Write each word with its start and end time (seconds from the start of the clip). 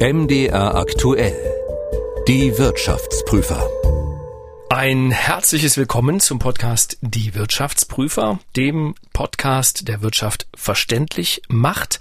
MDR 0.00 0.76
aktuell. 0.76 1.36
Die 2.28 2.56
Wirtschaftsprüfer. 2.56 3.68
Ein 4.70 5.10
herzliches 5.10 5.76
Willkommen 5.76 6.20
zum 6.20 6.38
Podcast 6.38 6.98
Die 7.00 7.34
Wirtschaftsprüfer, 7.34 8.38
dem 8.54 8.94
Podcast 9.12 9.88
der 9.88 10.00
Wirtschaft 10.00 10.46
verständlich 10.54 11.42
macht. 11.48 11.98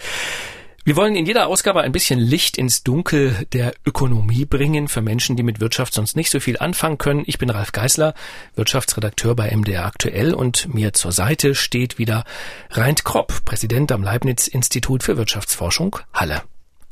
Wir 0.86 0.96
wollen 0.96 1.15
in 1.15 1.25
jeder 1.25 1.47
Ausgabe 1.47 1.81
ein 1.81 1.91
bisschen 1.91 2.20
Licht 2.20 2.60
ins 2.60 2.83
Dunkel 2.83 3.47
der 3.52 3.73
Ökonomie 3.83 4.45
bringen 4.45 4.88
für 4.89 5.02
Menschen, 5.02 5.36
die 5.36 5.41
mit 5.41 5.59
Wirtschaft 5.59 5.95
sonst 5.95 6.16
nicht 6.16 6.29
so 6.29 6.39
viel 6.39 6.59
anfangen 6.59 7.00
können. 7.00 7.23
Ich 7.25 7.39
bin 7.39 7.50
Ralf 7.50 7.71
Geißler, 7.71 8.14
Wirtschaftsredakteur 8.54 9.36
bei 9.36 9.50
MDR 9.50 9.88
aktuell 9.88 10.36
und 10.36 10.71
mir 10.71 10.93
zur 10.93 11.11
Seite 11.11 11.55
steht 11.55 11.98
wieder 11.98 12.25
Reint 12.70 13.05
Kropp, 13.05 13.43
Präsident 13.43 13.91
am 13.91 14.04
Leibniz 14.04 14.48
Institut 14.48 15.02
für 15.02 15.18
Wirtschaftsforschung 15.18 15.98
Halle. 16.14 16.43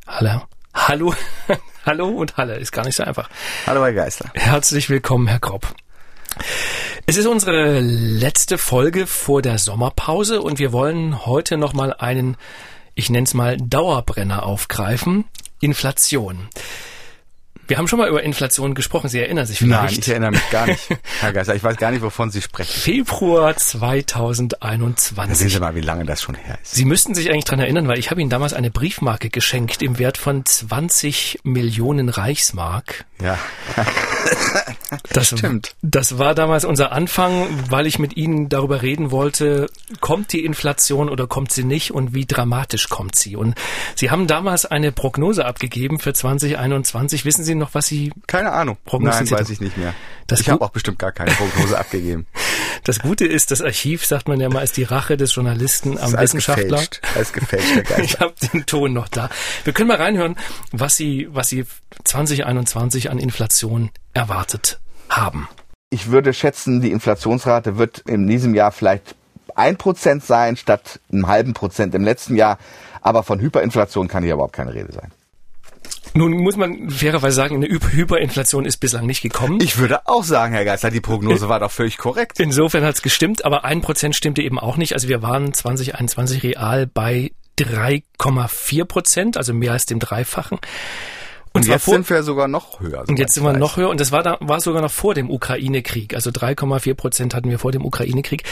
Halle. 0.07 0.47
Hallo, 0.75 1.15
hallo 1.85 2.09
und 2.09 2.37
Halle 2.37 2.57
ist 2.57 2.71
gar 2.71 2.85
nicht 2.85 2.95
so 2.95 3.03
einfach. 3.03 3.29
Hallo, 3.65 3.83
Herr 3.83 3.93
Geißler. 3.93 4.29
Herzlich 4.33 4.89
willkommen, 4.89 5.25
Herr 5.27 5.39
Kropp. 5.39 5.73
Es 7.07 7.17
ist 7.17 7.25
unsere 7.25 7.79
letzte 7.79 8.57
Folge 8.57 9.07
vor 9.07 9.41
der 9.41 9.57
Sommerpause 9.57 10.41
und 10.41 10.59
wir 10.59 10.73
wollen 10.73 11.25
heute 11.25 11.57
noch 11.57 11.73
mal 11.73 11.93
einen, 11.93 12.35
ich 12.93 13.09
nenne 13.09 13.23
es 13.23 13.33
mal 13.33 13.57
Dauerbrenner 13.57 14.43
aufgreifen, 14.43 15.23
Inflation. 15.61 16.49
Wir 17.67 17.77
haben 17.77 17.87
schon 17.87 17.97
mal 17.97 18.07
über 18.07 18.21
Inflation 18.21 18.75
gesprochen. 18.75 19.09
Sie 19.09 19.19
erinnern 19.19 19.45
sich 19.45 19.57
vielleicht? 19.57 19.91
Nein, 19.91 19.99
ich 19.99 20.07
erinnere 20.07 20.31
mich 20.31 20.49
gar 20.51 20.67
nicht, 20.67 20.87
Herr 21.19 21.33
Geißler. 21.33 21.55
Ich 21.55 21.63
weiß 21.63 21.77
gar 21.77 21.91
nicht, 21.91 22.03
wovon 22.03 22.29
Sie 22.29 22.41
sprechen. 22.41 22.71
Februar 22.71 23.55
2021. 23.55 25.15
Da 25.15 25.35
sehen 25.35 25.49
Sie 25.49 25.59
mal, 25.59 25.73
wie 25.73 25.81
lange 25.81 26.05
das 26.05 26.21
schon 26.21 26.35
her 26.35 26.59
ist. 26.61 26.75
Sie 26.75 26.85
müssten 26.85 27.15
sich 27.15 27.31
eigentlich 27.31 27.45
dran 27.45 27.59
erinnern, 27.59 27.87
weil 27.87 27.97
ich 27.97 28.11
habe 28.11 28.21
Ihnen 28.21 28.29
damals 28.29 28.53
eine 28.53 28.69
Briefmarke 28.69 29.29
geschenkt 29.29 29.81
im 29.81 29.97
Wert 29.97 30.17
von 30.17 30.45
20 30.45 31.39
Millionen 31.43 32.09
Reichsmark. 32.09 33.05
Ja. 33.21 33.37
Das 35.11 35.27
stimmt. 35.27 35.75
Das 35.81 36.17
war 36.17 36.35
damals 36.35 36.65
unser 36.65 36.91
Anfang, 36.91 37.47
weil 37.69 37.87
ich 37.87 37.99
mit 37.99 38.17
Ihnen 38.17 38.49
darüber 38.49 38.81
reden 38.81 39.11
wollte, 39.11 39.67
kommt 39.99 40.31
die 40.33 40.43
Inflation 40.43 41.09
oder 41.09 41.27
kommt 41.27 41.51
sie 41.51 41.63
nicht 41.63 41.91
und 41.91 42.13
wie 42.13 42.25
dramatisch 42.25 42.89
kommt 42.89 43.15
sie? 43.15 43.35
Und 43.35 43.55
Sie 43.95 44.11
haben 44.11 44.27
damals 44.27 44.65
eine 44.65 44.91
Prognose 44.91 45.45
abgegeben 45.45 45.99
für 45.99 46.13
2021. 46.13 47.25
Wissen 47.25 47.43
Sie 47.43 47.55
noch, 47.55 47.73
was 47.73 47.87
Sie 47.87 48.13
Keine 48.27 48.51
Ahnung. 48.51 48.77
Nein, 48.91 49.29
weiß 49.29 49.49
ich 49.49 49.61
nicht 49.61 49.77
mehr. 49.77 49.93
Das 50.27 50.39
ich 50.39 50.49
habe 50.49 50.63
auch 50.63 50.71
bestimmt 50.71 50.99
gar 50.99 51.11
keine 51.11 51.31
Prognose 51.31 51.77
abgegeben. 51.77 52.27
Das 52.83 52.99
Gute 52.99 53.25
ist, 53.25 53.49
das 53.49 53.63
Archiv, 53.63 54.05
sagt 54.05 54.27
man 54.27 54.39
ja 54.39 54.47
mal, 54.47 54.61
ist 54.61 54.77
die 54.77 54.83
Rache 54.83 55.17
des 55.17 55.33
Journalisten 55.33 55.97
am 55.97 56.13
Wissenschaftler. 56.13 56.77
Gefälscht. 56.77 57.01
Alles 57.15 57.33
gefälscht. 57.33 57.83
Ich 58.03 58.19
habe 58.19 58.33
den 58.53 58.65
Ton 58.67 58.93
noch 58.93 59.07
da. 59.07 59.29
Wir 59.63 59.73
können 59.73 59.87
mal 59.87 59.97
reinhören, 59.97 60.35
was 60.71 60.95
Sie, 60.95 61.27
was 61.31 61.49
Sie 61.49 61.65
2021 62.03 63.04
an 63.09 63.19
Inflation 63.19 63.91
erwartet 64.13 64.79
haben. 65.09 65.47
Ich 65.89 66.11
würde 66.11 66.33
schätzen, 66.33 66.81
die 66.81 66.91
Inflationsrate 66.91 67.77
wird 67.77 67.99
in 67.99 68.27
diesem 68.27 68.53
Jahr 68.53 68.71
vielleicht 68.71 69.15
ein 69.55 69.77
Prozent 69.77 70.23
sein 70.23 70.57
statt 70.57 70.99
einem 71.11 71.27
halben 71.27 71.53
Prozent 71.53 71.95
im 71.95 72.03
letzten 72.03 72.35
Jahr. 72.35 72.57
Aber 73.01 73.23
von 73.23 73.39
Hyperinflation 73.39 74.07
kann 74.07 74.23
hier 74.23 74.33
überhaupt 74.33 74.53
keine 74.53 74.73
Rede 74.73 74.91
sein. 74.91 75.11
Nun 76.13 76.31
muss 76.31 76.55
man 76.55 76.89
fairerweise 76.89 77.35
sagen, 77.35 77.55
eine 77.55 77.67
Hyperinflation 77.67 78.65
ist 78.65 78.77
bislang 78.77 79.05
nicht 79.05 79.21
gekommen. 79.21 79.59
Ich 79.61 79.77
würde 79.77 80.07
auch 80.07 80.23
sagen, 80.23 80.53
Herr 80.53 80.65
Geister, 80.65 80.89
die 80.89 81.01
Prognose 81.01 81.49
war 81.49 81.59
doch 81.59 81.71
völlig 81.71 81.97
korrekt. 81.97 82.39
Insofern 82.39 82.83
hat 82.83 82.95
es 82.95 83.01
gestimmt, 83.01 83.43
aber 83.43 83.65
ein 83.65 83.81
Prozent 83.81 84.15
stimmte 84.15 84.41
eben 84.41 84.57
auch 84.57 84.77
nicht. 84.77 84.93
Also 84.93 85.09
wir 85.09 85.21
waren 85.21 85.53
2021 85.53 86.43
real 86.43 86.87
bei 86.87 87.31
3,4 87.59 88.85
Prozent, 88.85 89.37
also 89.37 89.53
mehr 89.53 89.73
als 89.73 89.85
dem 89.85 89.99
Dreifachen. 89.99 90.59
Und, 91.55 91.61
und 91.61 91.67
jetzt 91.67 91.85
vor, 91.85 91.93
sind 91.93 92.09
wir 92.09 92.23
sogar 92.23 92.47
noch 92.47 92.79
höher. 92.79 93.05
Und 93.07 93.17
jetzt 93.17 93.33
sind 93.33 93.43
wir 93.43 93.53
noch 93.53 93.77
höher. 93.77 93.89
Und 93.89 93.99
das 93.99 94.11
war 94.11 94.23
da, 94.23 94.37
war 94.41 94.61
sogar 94.61 94.81
noch 94.81 94.91
vor 94.91 95.13
dem 95.13 95.29
Ukraine-Krieg. 95.29 96.13
Also 96.13 96.29
3,4 96.29 96.93
Prozent 96.95 97.33
hatten 97.33 97.49
wir 97.49 97.59
vor 97.59 97.71
dem 97.71 97.85
Ukraine-Krieg. 97.85 98.43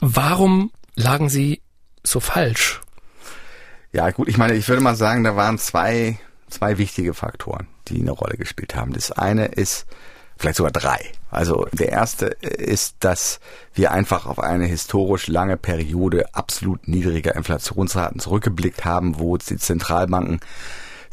Warum 0.00 0.70
lagen 0.94 1.28
Sie 1.28 1.62
so 2.02 2.20
falsch? 2.20 2.80
Ja, 3.92 4.10
gut, 4.10 4.28
ich 4.28 4.36
meine, 4.36 4.54
ich 4.54 4.68
würde 4.68 4.82
mal 4.82 4.96
sagen, 4.96 5.24
da 5.24 5.36
waren 5.36 5.58
zwei 5.58 6.18
zwei 6.54 6.78
wichtige 6.78 7.14
Faktoren, 7.14 7.66
die 7.88 8.00
eine 8.00 8.12
Rolle 8.12 8.36
gespielt 8.36 8.74
haben. 8.74 8.92
Das 8.92 9.12
eine 9.12 9.46
ist, 9.46 9.86
vielleicht 10.36 10.56
sogar 10.56 10.72
drei. 10.72 11.12
Also 11.30 11.66
der 11.72 11.90
erste 11.90 12.26
ist, 12.26 12.96
dass 13.00 13.40
wir 13.74 13.90
einfach 13.90 14.26
auf 14.26 14.38
eine 14.38 14.66
historisch 14.66 15.26
lange 15.26 15.56
Periode 15.56 16.32
absolut 16.34 16.86
niedriger 16.88 17.34
Inflationsraten 17.34 18.20
zurückgeblickt 18.20 18.84
haben, 18.84 19.18
wo 19.18 19.36
die 19.36 19.56
Zentralbanken 19.56 20.40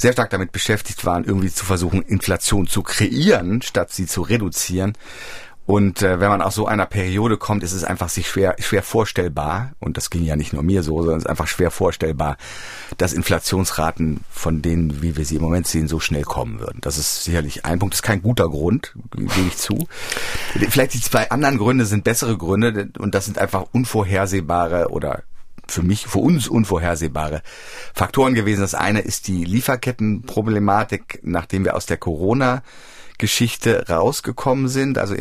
sehr 0.01 0.13
stark 0.13 0.29
damit 0.31 0.51
beschäftigt 0.51 1.05
waren, 1.05 1.23
irgendwie 1.23 1.51
zu 1.51 1.65
versuchen, 1.65 2.01
Inflation 2.01 2.67
zu 2.67 2.81
kreieren, 2.81 3.61
statt 3.61 3.91
sie 3.91 4.07
zu 4.07 4.21
reduzieren. 4.21 4.93
Und 5.67 6.01
äh, 6.01 6.19
wenn 6.19 6.29
man 6.29 6.41
aus 6.41 6.55
so 6.55 6.65
einer 6.65 6.87
Periode 6.87 7.37
kommt, 7.37 7.63
ist 7.63 7.71
es 7.71 7.83
einfach 7.83 8.09
sich 8.09 8.27
schwer, 8.27 8.55
schwer 8.59 8.81
vorstellbar, 8.81 9.71
und 9.79 9.95
das 9.95 10.09
ging 10.09 10.23
ja 10.23 10.35
nicht 10.35 10.53
nur 10.53 10.63
mir 10.63 10.81
so, 10.81 10.97
sondern 10.97 11.19
es 11.19 11.25
ist 11.25 11.29
einfach 11.29 11.47
schwer 11.47 11.69
vorstellbar, 11.69 12.37
dass 12.97 13.13
Inflationsraten 13.13 14.21
von 14.29 14.61
denen, 14.61 15.01
wie 15.03 15.15
wir 15.15 15.23
sie 15.23 15.35
im 15.35 15.43
Moment 15.43 15.67
sehen, 15.67 15.87
so 15.87 15.99
schnell 15.99 16.23
kommen 16.23 16.59
würden. 16.59 16.79
Das 16.81 16.97
ist 16.97 17.23
sicherlich 17.23 17.63
ein 17.63 17.79
Punkt, 17.79 17.93
das 17.93 17.99
ist 17.99 18.03
kein 18.03 18.23
guter 18.23 18.49
Grund, 18.49 18.95
gebe 19.15 19.47
ich 19.47 19.57
zu. 19.57 19.87
Vielleicht 20.69 20.95
die 20.95 21.01
zwei 21.01 21.29
anderen 21.29 21.59
Gründe 21.59 21.85
sind 21.85 22.03
bessere 22.03 22.37
Gründe 22.37 22.89
und 22.97 23.13
das 23.13 23.25
sind 23.25 23.37
einfach 23.37 23.65
unvorhersehbare 23.71 24.89
oder 24.89 25.23
für 25.71 25.83
mich, 25.83 26.07
für 26.07 26.19
uns 26.19 26.47
unvorhersehbare 26.47 27.41
Faktoren 27.93 28.33
gewesen. 28.33 28.61
Das 28.61 28.75
eine 28.75 29.01
ist 29.01 29.27
die 29.27 29.43
Lieferkettenproblematik, 29.43 31.19
nachdem 31.23 31.65
wir 31.65 31.75
aus 31.75 31.85
der 31.85 31.97
Corona 31.97 32.63
Geschichte 33.21 33.85
rausgekommen 33.87 34.67
sind. 34.67 34.97
Also 34.97 35.15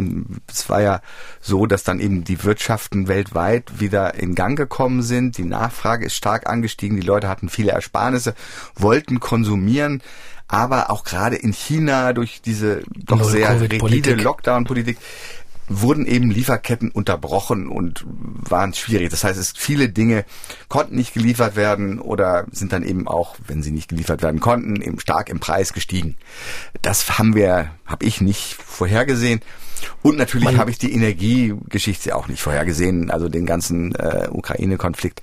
es 0.50 0.68
war 0.70 0.80
ja 0.80 1.02
so, 1.40 1.66
dass 1.66 1.84
dann 1.84 2.00
eben 2.00 2.24
die 2.24 2.42
Wirtschaften 2.42 3.08
weltweit 3.08 3.78
wieder 3.78 4.14
in 4.14 4.34
Gang 4.34 4.56
gekommen 4.56 5.02
sind. 5.02 5.36
Die 5.36 5.44
Nachfrage 5.44 6.06
ist 6.06 6.14
stark 6.14 6.48
angestiegen. 6.48 6.98
Die 6.98 7.06
Leute 7.06 7.28
hatten 7.28 7.50
viele 7.50 7.72
Ersparnisse, 7.72 8.34
wollten 8.74 9.20
konsumieren. 9.20 10.02
Aber 10.48 10.90
auch 10.90 11.04
gerade 11.04 11.36
in 11.36 11.52
China 11.52 12.12
durch 12.12 12.42
diese 12.42 12.82
doch 13.04 13.22
sehr 13.22 13.60
rigide 13.60 14.14
Lockdown-Politik 14.14 14.96
wurden 15.70 16.04
eben 16.04 16.32
Lieferketten 16.32 16.90
unterbrochen 16.90 17.68
und 17.68 18.04
waren 18.04 18.74
schwierig. 18.74 19.10
Das 19.10 19.22
heißt, 19.22 19.38
es 19.38 19.52
viele 19.56 19.88
Dinge 19.88 20.24
konnten 20.68 20.96
nicht 20.96 21.14
geliefert 21.14 21.54
werden 21.54 22.00
oder 22.00 22.46
sind 22.50 22.72
dann 22.72 22.82
eben 22.82 23.06
auch, 23.06 23.36
wenn 23.46 23.62
sie 23.62 23.70
nicht 23.70 23.88
geliefert 23.88 24.20
werden 24.20 24.40
konnten, 24.40 24.82
eben 24.82 24.98
stark 24.98 25.28
im 25.28 25.38
Preis 25.38 25.72
gestiegen. 25.72 26.16
Das 26.82 27.18
haben 27.18 27.36
wir, 27.36 27.70
habe 27.86 28.04
ich 28.04 28.20
nicht 28.20 28.54
vorhergesehen. 28.54 29.40
Und 30.02 30.18
natürlich 30.18 30.58
habe 30.58 30.70
ich 30.72 30.78
die 30.78 30.92
Energiegeschichte 30.92 32.16
auch 32.16 32.26
nicht 32.26 32.42
vorhergesehen. 32.42 33.10
Also 33.10 33.28
den 33.28 33.46
ganzen 33.46 33.94
äh, 33.94 34.28
Ukraine-Konflikt 34.30 35.22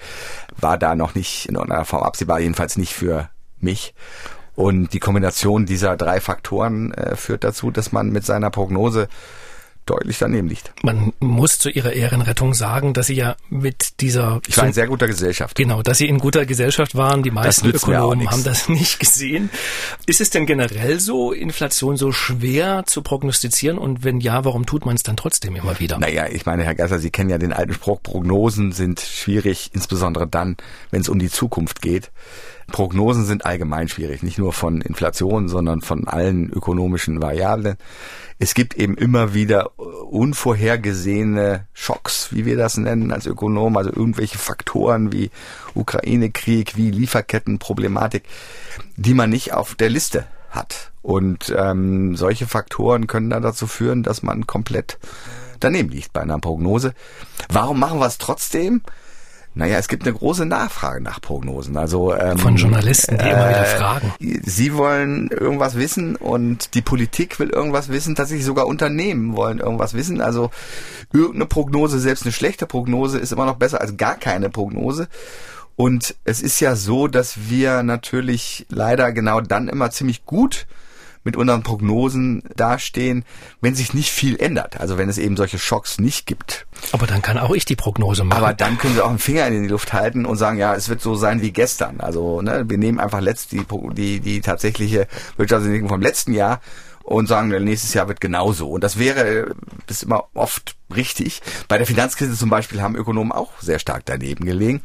war 0.59 0.77
da 0.77 0.95
noch 0.95 1.13
nicht 1.13 1.47
in 1.49 1.55
irgendeiner 1.55 1.85
Form 1.85 2.03
absehbar, 2.03 2.39
jedenfalls 2.39 2.77
nicht 2.77 2.93
für 2.93 3.29
mich. 3.59 3.93
Und 4.55 4.93
die 4.93 4.99
Kombination 4.99 5.65
dieser 5.65 5.97
drei 5.97 6.21
Faktoren 6.21 6.93
äh, 6.93 7.17
führt 7.17 7.43
dazu, 7.43 7.69
dass 7.69 7.91
man 7.91 8.09
mit 8.09 8.25
seiner 8.25 8.49
Prognose 8.49 9.09
deutlich 9.89 10.17
daneben 10.19 10.47
liegt. 10.47 10.71
Man 10.83 11.13
muss 11.19 11.57
zu 11.59 11.69
ihrer 11.69 11.93
Ehrenrettung 11.93 12.53
sagen, 12.53 12.93
dass 12.93 13.07
sie 13.07 13.15
ja 13.15 13.35
mit 13.49 14.01
dieser... 14.01 14.41
Ich 14.47 14.57
war 14.57 14.65
in 14.65 14.73
sehr 14.73 14.87
guter 14.87 15.07
Gesellschaft. 15.07 15.55
Genau, 15.55 15.81
dass 15.81 15.97
sie 15.97 16.07
in 16.07 16.19
guter 16.19 16.45
Gesellschaft 16.45 16.95
waren. 16.95 17.23
Die 17.23 17.31
meisten 17.31 17.67
Ökonomen 17.69 18.29
haben 18.29 18.43
das 18.43 18.69
nicht 18.69 18.99
gesehen. 18.99 19.49
Ist 20.05 20.21
es 20.21 20.29
denn 20.29 20.45
generell 20.45 20.99
so, 20.99 21.31
Inflation 21.31 21.97
so 21.97 22.11
schwer 22.11 22.83
zu 22.85 23.01
prognostizieren? 23.01 23.77
Und 23.77 24.03
wenn 24.03 24.19
ja, 24.19 24.45
warum 24.45 24.65
tut 24.65 24.85
man 24.85 24.95
es 24.95 25.03
dann 25.03 25.17
trotzdem 25.17 25.55
immer 25.55 25.79
wieder? 25.79 25.97
Naja, 25.99 26.27
ich 26.27 26.45
meine, 26.45 26.63
Herr 26.63 26.75
Gasser, 26.75 26.99
Sie 26.99 27.09
kennen 27.09 27.29
ja 27.29 27.37
den 27.37 27.53
alten 27.53 27.73
Spruch, 27.73 28.01
Prognosen 28.01 28.71
sind 28.71 28.99
schwierig, 28.99 29.71
insbesondere 29.73 30.27
dann, 30.27 30.57
wenn 30.91 31.01
es 31.01 31.09
um 31.09 31.19
die 31.19 31.29
Zukunft 31.29 31.81
geht. 31.81 32.11
Prognosen 32.71 33.25
sind 33.25 33.45
allgemein 33.45 33.87
schwierig, 33.87 34.23
nicht 34.23 34.37
nur 34.37 34.51
von 34.51 34.81
Inflation, 34.81 35.47
sondern 35.47 35.81
von 35.81 36.07
allen 36.07 36.49
ökonomischen 36.49 37.21
Variablen. 37.21 37.77
Es 38.39 38.53
gibt 38.53 38.75
eben 38.75 38.95
immer 38.95 39.33
wieder 39.33 39.71
unvorhergesehene 39.77 41.67
Schocks, 41.73 42.29
wie 42.31 42.45
wir 42.45 42.57
das 42.57 42.77
nennen 42.77 43.11
als 43.11 43.27
Ökonom, 43.27 43.77
also 43.77 43.91
irgendwelche 43.91 44.37
Faktoren 44.37 45.11
wie 45.11 45.29
Ukraine-Krieg, 45.75 46.75
wie 46.75 46.89
Lieferkettenproblematik, 46.89 48.23
die 48.95 49.13
man 49.13 49.29
nicht 49.29 49.53
auf 49.53 49.75
der 49.75 49.89
Liste 49.89 50.25
hat. 50.49 50.91
Und 51.03 51.53
ähm, 51.55 52.15
solche 52.15 52.47
Faktoren 52.47 53.07
können 53.07 53.29
dann 53.29 53.43
dazu 53.43 53.67
führen, 53.67 54.03
dass 54.03 54.23
man 54.23 54.47
komplett 54.47 54.97
daneben 55.59 55.89
liegt 55.89 56.11
bei 56.11 56.21
einer 56.21 56.39
Prognose. 56.39 56.93
Warum 57.49 57.79
machen 57.79 57.99
wir 57.99 58.07
es 58.07 58.17
trotzdem? 58.17 58.81
Naja, 59.57 59.79
es 59.79 59.87
gibt 59.87 60.03
eine 60.03 60.13
große 60.13 60.45
Nachfrage 60.45 61.01
nach 61.01 61.19
Prognosen. 61.19 61.77
Also 61.77 62.15
ähm, 62.15 62.37
von 62.37 62.57
Journalisten, 62.57 63.17
die 63.17 63.25
äh, 63.25 63.31
immer 63.31 63.49
wieder 63.49 63.65
fragen. 63.65 64.13
Sie 64.19 64.75
wollen 64.75 65.29
irgendwas 65.29 65.75
wissen 65.75 66.15
und 66.15 66.75
die 66.75 66.83
Politik 66.83 67.39
will 67.39 67.49
irgendwas 67.49 67.89
wissen. 67.89 68.13
Tatsächlich 68.13 68.45
sogar 68.45 68.67
Unternehmen 68.67 69.35
wollen 69.35 69.57
irgendwas 69.57 69.95
wissen. 69.95 70.21
Also 70.21 70.51
irgendeine 71.11 71.47
Prognose, 71.47 71.99
selbst 71.99 72.23
eine 72.23 72.33
schlechte 72.33 72.67
Prognose, 72.67 73.17
ist 73.17 73.31
immer 73.31 73.45
noch 73.45 73.55
besser 73.55 73.81
als 73.81 73.97
gar 73.97 74.15
keine 74.15 74.51
Prognose. 74.51 75.07
Und 75.75 76.15
es 76.23 76.41
ist 76.41 76.59
ja 76.59 76.75
so, 76.75 77.07
dass 77.07 77.49
wir 77.49 77.81
natürlich 77.81 78.67
leider 78.69 79.11
genau 79.11 79.41
dann 79.41 79.69
immer 79.69 79.89
ziemlich 79.89 80.25
gut 80.25 80.67
mit 81.27 81.35
unseren 81.35 81.61
Prognosen 81.61 82.41
dastehen, 82.55 83.25
wenn 83.59 83.75
sich 83.75 83.93
nicht 83.93 84.11
viel 84.11 84.39
ändert. 84.39 84.79
Also 84.79 84.97
wenn 84.97 85.09
es 85.09 85.17
eben 85.17 85.35
solche 85.35 85.59
Schocks 85.59 85.99
nicht 85.99 86.25
gibt. 86.25 86.65
Aber 86.93 87.05
dann 87.05 87.21
kann 87.21 87.37
auch 87.37 87.53
ich 87.53 87.65
die 87.65 87.75
Prognose 87.75 88.23
machen. 88.23 88.41
Aber 88.41 88.53
dann 88.53 88.77
können 88.77 88.95
Sie 88.95 89.01
auch 89.03 89.09
einen 89.09 89.19
Finger 89.19 89.45
in 89.45 89.61
die 89.61 89.67
Luft 89.67 89.91
halten 89.91 90.25
und 90.25 90.37
sagen, 90.37 90.57
ja, 90.57 90.73
es 90.73 90.87
wird 90.87 91.01
so 91.01 91.15
sein 91.15 91.41
wie 91.41 91.51
gestern. 91.51 91.99
Also 91.99 92.41
ne, 92.41 92.63
wir 92.69 92.77
nehmen 92.77 92.97
einfach 92.97 93.19
letzt 93.19 93.51
die, 93.51 93.65
die, 93.91 94.21
die 94.21 94.39
tatsächliche 94.39 95.09
Wirtschaftsentwicklung 95.35 95.89
vom 95.89 96.01
letzten 96.01 96.31
Jahr 96.31 96.61
und 97.03 97.27
sagen, 97.27 97.49
nächstes 97.49 97.93
Jahr 97.93 98.07
wird 98.07 98.21
genauso. 98.21 98.69
Und 98.69 98.85
das 98.85 98.97
wäre 98.97 99.53
ist 99.87 100.03
immer 100.03 100.29
oft 100.33 100.77
richtig. 100.95 101.41
Bei 101.67 101.77
der 101.77 101.87
Finanzkrise 101.87 102.37
zum 102.37 102.49
Beispiel 102.49 102.81
haben 102.81 102.95
Ökonomen 102.95 103.33
auch 103.33 103.51
sehr 103.59 103.79
stark 103.79 104.03
daneben 104.05 104.45
gelegen. 104.45 104.81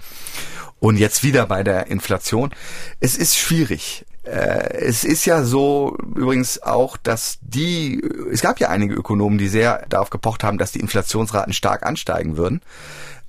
Und 0.80 0.96
jetzt 0.96 1.22
wieder 1.22 1.46
bei 1.46 1.62
der 1.62 1.86
Inflation. 1.86 2.50
Es 2.98 3.16
ist 3.16 3.38
schwierig. 3.38 4.04
Äh, 4.24 4.74
es 4.78 5.04
ist 5.04 5.24
ja 5.24 5.42
so 5.42 5.96
übrigens 6.14 6.62
auch, 6.62 6.96
dass 6.96 7.38
die, 7.40 8.02
es 8.30 8.40
gab 8.40 8.60
ja 8.60 8.68
einige 8.68 8.94
Ökonomen, 8.94 9.38
die 9.38 9.48
sehr 9.48 9.84
darauf 9.88 10.10
gepocht 10.10 10.44
haben, 10.44 10.58
dass 10.58 10.72
die 10.72 10.80
Inflationsraten 10.80 11.52
stark 11.52 11.84
ansteigen 11.84 12.36
würden. 12.36 12.60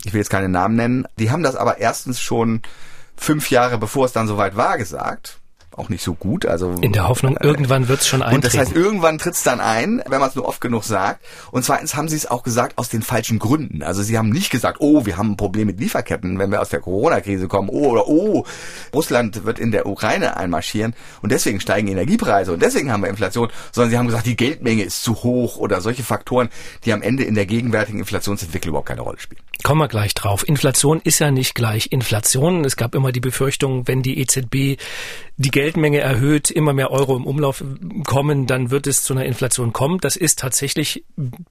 Ich 0.05 0.13
will 0.13 0.19
jetzt 0.19 0.29
keine 0.29 0.49
Namen 0.49 0.75
nennen. 0.75 1.07
Die 1.17 1.31
haben 1.31 1.43
das 1.43 1.55
aber 1.55 1.79
erstens 1.79 2.19
schon 2.19 2.61
fünf 3.15 3.49
Jahre 3.49 3.77
bevor 3.77 4.05
es 4.05 4.11
dann 4.11 4.27
soweit 4.27 4.55
war 4.55 4.77
gesagt 4.77 5.39
auch 5.77 5.89
nicht 5.89 6.03
so 6.03 6.13
gut. 6.13 6.45
Also 6.45 6.71
in 6.81 6.91
der 6.91 7.07
Hoffnung, 7.07 7.37
äh, 7.37 7.45
irgendwann 7.45 7.87
wird 7.87 8.01
es 8.01 8.07
schon 8.07 8.21
eintreten. 8.21 8.35
Und 8.35 8.45
das 8.45 8.57
heißt, 8.57 8.75
irgendwann 8.75 9.17
tritt 9.17 9.33
es 9.33 9.43
dann 9.43 9.59
ein, 9.59 10.01
wenn 10.07 10.19
man 10.19 10.29
es 10.29 10.35
nur 10.35 10.47
oft 10.47 10.61
genug 10.61 10.83
sagt. 10.83 11.23
Und 11.51 11.63
zweitens 11.63 11.95
haben 11.95 12.07
sie 12.07 12.15
es 12.15 12.25
auch 12.25 12.43
gesagt 12.43 12.77
aus 12.77 12.89
den 12.89 13.01
falschen 13.01 13.39
Gründen. 13.39 13.83
Also 13.83 14.03
sie 14.03 14.17
haben 14.17 14.29
nicht 14.29 14.49
gesagt, 14.49 14.77
oh, 14.79 15.05
wir 15.05 15.17
haben 15.17 15.31
ein 15.31 15.37
Problem 15.37 15.67
mit 15.67 15.79
Lieferketten, 15.79 16.39
wenn 16.39 16.51
wir 16.51 16.61
aus 16.61 16.69
der 16.69 16.79
Corona-Krise 16.79 17.47
kommen, 17.47 17.69
oh 17.69 17.89
oder 17.89 18.07
oh, 18.07 18.45
Russland 18.93 19.45
wird 19.45 19.59
in 19.59 19.71
der 19.71 19.85
Ukraine 19.85 20.37
einmarschieren 20.37 20.93
und 21.21 21.31
deswegen 21.31 21.59
steigen 21.59 21.87
Energiepreise 21.87 22.53
und 22.53 22.61
deswegen 22.61 22.91
haben 22.91 23.03
wir 23.03 23.09
Inflation, 23.09 23.49
sondern 23.71 23.91
sie 23.91 23.97
haben 23.97 24.07
gesagt, 24.07 24.25
die 24.25 24.35
Geldmenge 24.35 24.83
ist 24.83 25.03
zu 25.03 25.15
hoch 25.23 25.57
oder 25.57 25.81
solche 25.81 26.03
Faktoren, 26.03 26.49
die 26.85 26.93
am 26.93 27.01
Ende 27.01 27.23
in 27.23 27.35
der 27.35 27.45
gegenwärtigen 27.45 27.99
Inflationsentwicklung 27.99 28.71
überhaupt 28.71 28.89
keine 28.89 29.01
Rolle 29.01 29.19
spielen. 29.19 29.41
Kommen 29.63 29.79
wir 29.79 29.87
gleich 29.87 30.13
drauf. 30.13 30.47
Inflation 30.47 30.99
ist 31.03 31.19
ja 31.19 31.31
nicht 31.31 31.55
gleich 31.55 31.87
Inflation. 31.91 32.65
Es 32.65 32.75
gab 32.75 32.95
immer 32.95 33.11
die 33.11 33.21
Befürchtung, 33.21 33.87
wenn 33.87 34.01
die 34.01 34.19
EZB 34.19 34.77
die 35.37 35.51
Geldmenge 35.51 35.99
erhöht, 35.99 36.51
immer 36.51 36.73
mehr 36.73 36.91
Euro 36.91 37.15
im 37.15 37.25
Umlauf 37.25 37.63
kommen, 38.05 38.45
dann 38.45 38.69
wird 38.69 38.87
es 38.87 39.03
zu 39.03 39.13
einer 39.13 39.25
Inflation 39.25 39.73
kommen. 39.73 39.99
Das 39.99 40.15
ist 40.15 40.39
tatsächlich 40.39 41.05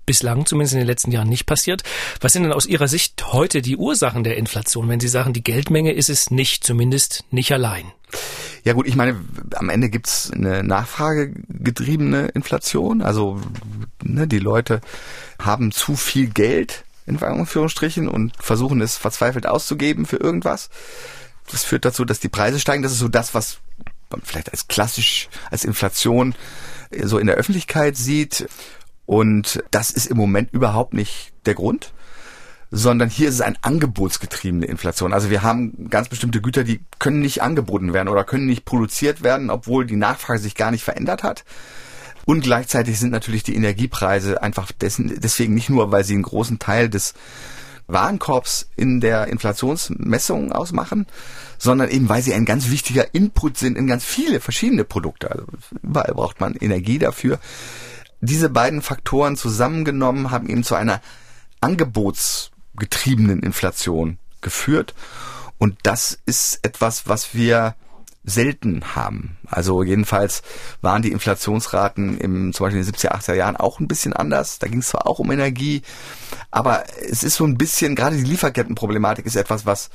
bislang, 0.06 0.46
zumindest 0.46 0.74
in 0.74 0.80
den 0.80 0.86
letzten 0.86 1.10
Jahren, 1.10 1.28
nicht 1.28 1.46
passiert. 1.46 1.82
Was 2.20 2.32
sind 2.32 2.44
denn 2.44 2.52
aus 2.52 2.66
Ihrer 2.66 2.88
Sicht 2.88 3.32
heute 3.32 3.60
die 3.60 3.76
Ursachen 3.76 4.24
der 4.24 4.36
Inflation, 4.36 4.88
wenn 4.88 5.00
Sie 5.00 5.08
sagen, 5.08 5.32
die 5.32 5.42
Geldmenge 5.42 5.92
ist 5.92 6.10
es 6.10 6.30
nicht, 6.30 6.64
zumindest 6.64 7.24
nicht 7.30 7.52
allein? 7.52 7.84
Ja 8.64 8.74
gut, 8.74 8.86
ich 8.86 8.94
meine, 8.94 9.18
am 9.54 9.68
Ende 9.68 9.88
gibt's 9.88 10.30
eine 10.30 10.62
nachfragegetriebene 10.62 12.28
Inflation. 12.28 13.02
Also 13.02 13.40
ne, 14.02 14.28
die 14.28 14.38
Leute 14.38 14.80
haben 15.40 15.72
zu 15.72 15.96
viel 15.96 16.28
Geld 16.28 16.84
in 17.06 17.20
Anführungsstrichen 17.20 18.08
und 18.08 18.32
versuchen 18.38 18.80
es 18.80 18.96
verzweifelt 18.96 19.46
auszugeben 19.46 20.06
für 20.06 20.18
irgendwas. 20.18 20.70
Das 21.50 21.64
führt 21.64 21.84
dazu, 21.84 22.04
dass 22.04 22.20
die 22.20 22.28
Preise 22.28 22.60
steigen. 22.60 22.82
Das 22.82 22.92
ist 22.92 22.98
so 22.98 23.08
das, 23.08 23.34
was 23.34 23.58
man 24.10 24.22
vielleicht 24.22 24.50
als 24.50 24.68
klassisch, 24.68 25.28
als 25.50 25.64
Inflation 25.64 26.34
so 27.02 27.18
in 27.18 27.26
der 27.26 27.36
Öffentlichkeit 27.36 27.96
sieht. 27.96 28.48
Und 29.06 29.62
das 29.70 29.90
ist 29.90 30.06
im 30.06 30.16
Moment 30.16 30.52
überhaupt 30.52 30.94
nicht 30.94 31.32
der 31.44 31.54
Grund, 31.54 31.92
sondern 32.70 33.10
hier 33.10 33.28
ist 33.28 33.34
es 33.34 33.40
eine 33.40 33.56
angebotsgetriebene 33.62 34.66
Inflation. 34.66 35.12
Also 35.12 35.28
wir 35.28 35.42
haben 35.42 35.90
ganz 35.90 36.08
bestimmte 36.08 36.40
Güter, 36.40 36.64
die 36.64 36.80
können 36.98 37.20
nicht 37.20 37.42
angeboten 37.42 37.92
werden 37.92 38.08
oder 38.08 38.24
können 38.24 38.46
nicht 38.46 38.64
produziert 38.64 39.22
werden, 39.22 39.50
obwohl 39.50 39.84
die 39.84 39.96
Nachfrage 39.96 40.38
sich 40.38 40.54
gar 40.54 40.70
nicht 40.70 40.84
verändert 40.84 41.22
hat. 41.22 41.44
Und 42.24 42.42
gleichzeitig 42.42 42.98
sind 42.98 43.10
natürlich 43.10 43.42
die 43.42 43.56
Energiepreise 43.56 44.42
einfach 44.42 44.70
dessen, 44.70 45.20
deswegen 45.20 45.54
nicht 45.54 45.68
nur, 45.68 45.90
weil 45.90 46.04
sie 46.04 46.14
einen 46.14 46.22
großen 46.22 46.60
Teil 46.60 46.88
des 46.88 47.14
Warenkorbs 47.92 48.68
in 48.76 49.00
der 49.00 49.28
Inflationsmessung 49.28 50.52
ausmachen, 50.52 51.06
sondern 51.58 51.90
eben, 51.90 52.08
weil 52.08 52.22
sie 52.22 52.34
ein 52.34 52.44
ganz 52.44 52.70
wichtiger 52.70 53.14
Input 53.14 53.56
sind 53.56 53.76
in 53.76 53.86
ganz 53.86 54.04
viele 54.04 54.40
verschiedene 54.40 54.84
Produkte. 54.84 55.30
Also 55.30 55.44
überall 55.82 56.14
braucht 56.14 56.40
man 56.40 56.54
Energie 56.54 56.98
dafür. 56.98 57.38
Diese 58.20 58.50
beiden 58.50 58.82
Faktoren 58.82 59.36
zusammengenommen 59.36 60.30
haben 60.30 60.48
eben 60.48 60.64
zu 60.64 60.74
einer 60.74 61.00
angebotsgetriebenen 61.60 63.42
Inflation 63.42 64.18
geführt. 64.40 64.94
Und 65.58 65.76
das 65.82 66.18
ist 66.26 66.60
etwas, 66.62 67.08
was 67.08 67.34
wir 67.34 67.74
selten 68.24 68.94
haben. 68.94 69.36
Also 69.46 69.82
jedenfalls 69.82 70.42
waren 70.80 71.02
die 71.02 71.12
Inflationsraten 71.12 72.18
im 72.18 72.52
zum 72.52 72.64
Beispiel 72.64 72.80
in 72.80 72.86
den 72.86 72.94
70er, 72.94 73.12
80er 73.12 73.34
Jahren 73.34 73.56
auch 73.56 73.80
ein 73.80 73.88
bisschen 73.88 74.12
anders. 74.12 74.58
Da 74.58 74.68
ging 74.68 74.78
es 74.78 74.88
zwar 74.88 75.06
auch 75.06 75.18
um 75.18 75.30
Energie, 75.32 75.82
aber 76.50 76.84
es 77.00 77.24
ist 77.24 77.36
so 77.36 77.44
ein 77.44 77.56
bisschen, 77.58 77.96
gerade 77.96 78.16
die 78.16 78.22
Lieferkettenproblematik 78.22 79.26
ist 79.26 79.36
etwas, 79.36 79.66
was 79.66 79.90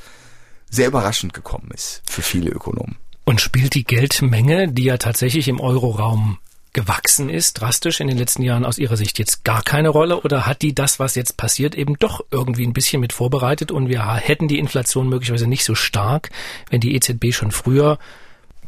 sehr 0.70 0.88
überraschend 0.88 1.34
gekommen 1.34 1.72
ist 1.74 2.02
für 2.06 2.22
viele 2.22 2.52
Ökonomen. 2.52 2.98
Und 3.24 3.42
spielt 3.42 3.76
die 3.76 3.84
Geldmenge, 3.84 4.72
die 4.72 4.86
ja 4.86 4.98
tatsächlich 4.98 5.48
im 5.48 5.60
Euroraum 5.60 6.38
gewachsen 6.74 7.30
ist, 7.30 7.62
drastisch 7.62 8.00
in 8.00 8.08
den 8.08 8.18
letzten 8.18 8.44
Jahren 8.44 8.66
aus 8.66 8.78
Ihrer 8.78 8.98
Sicht 8.98 9.20
jetzt 9.20 9.44
gar 9.44 9.64
keine 9.64 9.90
Rolle 9.90 10.22
oder 10.22 10.46
hat 10.46 10.62
die 10.62 10.76
das, 10.76 11.00
was 11.00 11.16
jetzt 11.16 11.38
passiert, 11.38 11.76
eben 11.76 11.98
doch 11.98 12.22
irgendwie 12.32 12.66
ein 12.66 12.74
bisschen 12.74 13.02
mit 13.02 13.14
vorbereitet 13.14 13.72
und 13.72 13.90
wir 13.90 14.06
hätten 14.16 14.48
die 14.48 14.60
Inflation 14.60 15.10
möglicherweise 15.10 15.48
nicht 15.48 15.64
so 15.64 15.76
stark, 15.76 16.30
wenn 16.70 16.82
die 16.82 16.96
EZB 16.96 17.34
schon 17.34 17.52
früher 17.52 17.98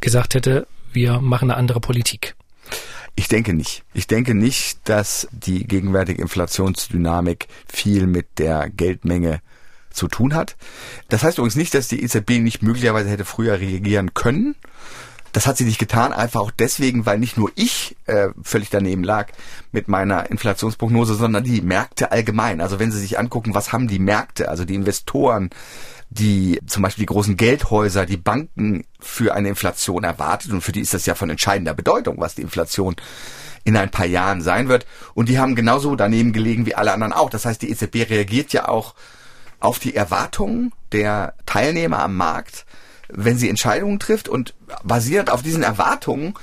gesagt 0.01 0.33
hätte, 0.33 0.67
wir 0.91 1.19
machen 1.19 1.51
eine 1.51 1.57
andere 1.57 1.79
Politik? 1.79 2.35
Ich 3.15 3.27
denke 3.27 3.53
nicht. 3.53 3.83
Ich 3.93 4.07
denke 4.07 4.33
nicht, 4.33 4.79
dass 4.85 5.27
die 5.31 5.67
gegenwärtige 5.67 6.21
Inflationsdynamik 6.21 7.47
viel 7.67 8.07
mit 8.07 8.39
der 8.39 8.69
Geldmenge 8.69 9.41
zu 9.91 10.07
tun 10.07 10.33
hat. 10.33 10.55
Das 11.09 11.23
heißt 11.23 11.37
übrigens 11.37 11.55
nicht, 11.55 11.73
dass 11.73 11.87
die 11.87 12.01
EZB 12.01 12.39
nicht 12.39 12.61
möglicherweise 12.61 13.09
hätte 13.09 13.25
früher 13.25 13.59
reagieren 13.59 14.13
können. 14.13 14.55
Das 15.31 15.45
hat 15.47 15.57
sie 15.57 15.65
nicht 15.65 15.79
getan, 15.79 16.11
einfach 16.11 16.41
auch 16.41 16.51
deswegen, 16.51 17.05
weil 17.05 17.19
nicht 17.19 17.37
nur 17.37 17.51
ich 17.55 17.95
äh, 18.05 18.29
völlig 18.41 18.69
daneben 18.69 19.03
lag 19.03 19.27
mit 19.71 19.87
meiner 19.87 20.29
Inflationsprognose, 20.29 21.15
sondern 21.15 21.43
die 21.43 21.61
Märkte 21.61 22.11
allgemein. 22.11 22.61
Also 22.61 22.79
wenn 22.79 22.91
Sie 22.91 22.99
sich 22.99 23.19
angucken, 23.19 23.53
was 23.53 23.71
haben 23.71 23.87
die 23.87 23.99
Märkte, 23.99 24.49
also 24.49 24.65
die 24.65 24.75
Investoren, 24.75 25.49
die 26.09 26.59
zum 26.65 26.81
Beispiel 26.81 27.03
die 27.03 27.13
großen 27.13 27.37
Geldhäuser, 27.37 28.05
die 28.05 28.17
Banken 28.17 28.85
für 28.99 29.35
eine 29.35 29.49
Inflation 29.49 30.03
erwartet 30.03 30.51
und 30.51 30.61
für 30.61 30.71
die 30.71 30.81
ist 30.81 30.93
das 30.93 31.05
ja 31.05 31.13
von 31.13 31.29
entscheidender 31.29 31.75
Bedeutung, 31.75 32.15
was 32.19 32.35
die 32.35 32.41
Inflation 32.41 32.95
in 33.63 33.77
ein 33.77 33.91
paar 33.91 34.07
Jahren 34.07 34.41
sein 34.41 34.69
wird. 34.69 34.87
Und 35.13 35.29
die 35.29 35.37
haben 35.37 35.55
genauso 35.55 35.95
daneben 35.95 36.33
gelegen 36.33 36.65
wie 36.65 36.75
alle 36.75 36.93
anderen 36.93 37.13
auch. 37.13 37.29
Das 37.29 37.45
heißt, 37.45 37.61
die 37.61 37.69
EZB 37.69 38.09
reagiert 38.09 38.53
ja 38.53 38.67
auch 38.67 38.95
auf 39.59 39.77
die 39.77 39.95
Erwartungen 39.95 40.71
der 40.91 41.35
Teilnehmer 41.45 41.99
am 41.99 42.15
Markt 42.15 42.65
wenn 43.09 43.37
sie 43.37 43.49
Entscheidungen 43.49 43.99
trifft 43.99 44.29
und 44.29 44.53
basierend 44.83 45.29
auf 45.29 45.41
diesen 45.41 45.63
Erwartungen 45.63 46.35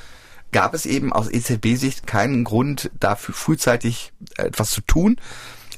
gab 0.52 0.74
es 0.74 0.86
eben 0.86 1.12
aus 1.12 1.30
EZB-Sicht 1.30 2.06
keinen 2.06 2.44
Grund 2.44 2.90
dafür 2.98 3.34
frühzeitig 3.34 4.12
etwas 4.36 4.70
zu 4.70 4.80
tun. 4.80 5.16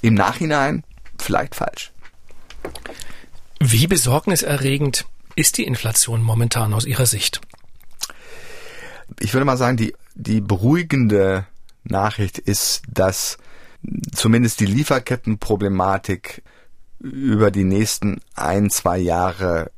Im 0.03 0.15
Nachhinein 0.15 0.85
vielleicht 1.19 1.55
falsch. 1.55 1.93
Wie 3.61 3.87
besorgniserregend 3.87 5.07
ist 5.35 5.59
die 5.59 5.65
Inflation 5.65 6.23
momentan 6.23 6.73
aus 6.75 6.85
Ihrer 6.85 7.07
Sicht? 7.07 7.41
Ich 9.19 9.35
würde 9.35 9.45
mal 9.45 9.57
sagen, 9.57 9.77
die, 9.77 9.95
die 10.15 10.41
beruhigende 10.41 11.47
Nachricht 11.85 12.39
ist, 12.39 12.83
dass 12.89 13.39
zumindest 14.15 14.61
die 14.61 14.67
Lieferkettenproblematik 14.67 16.43
über 17.01 17.51
die 17.51 17.65
nächsten 17.65 18.21
ein, 18.35 18.71
zwei 18.71 18.99
Jahre 18.99 19.71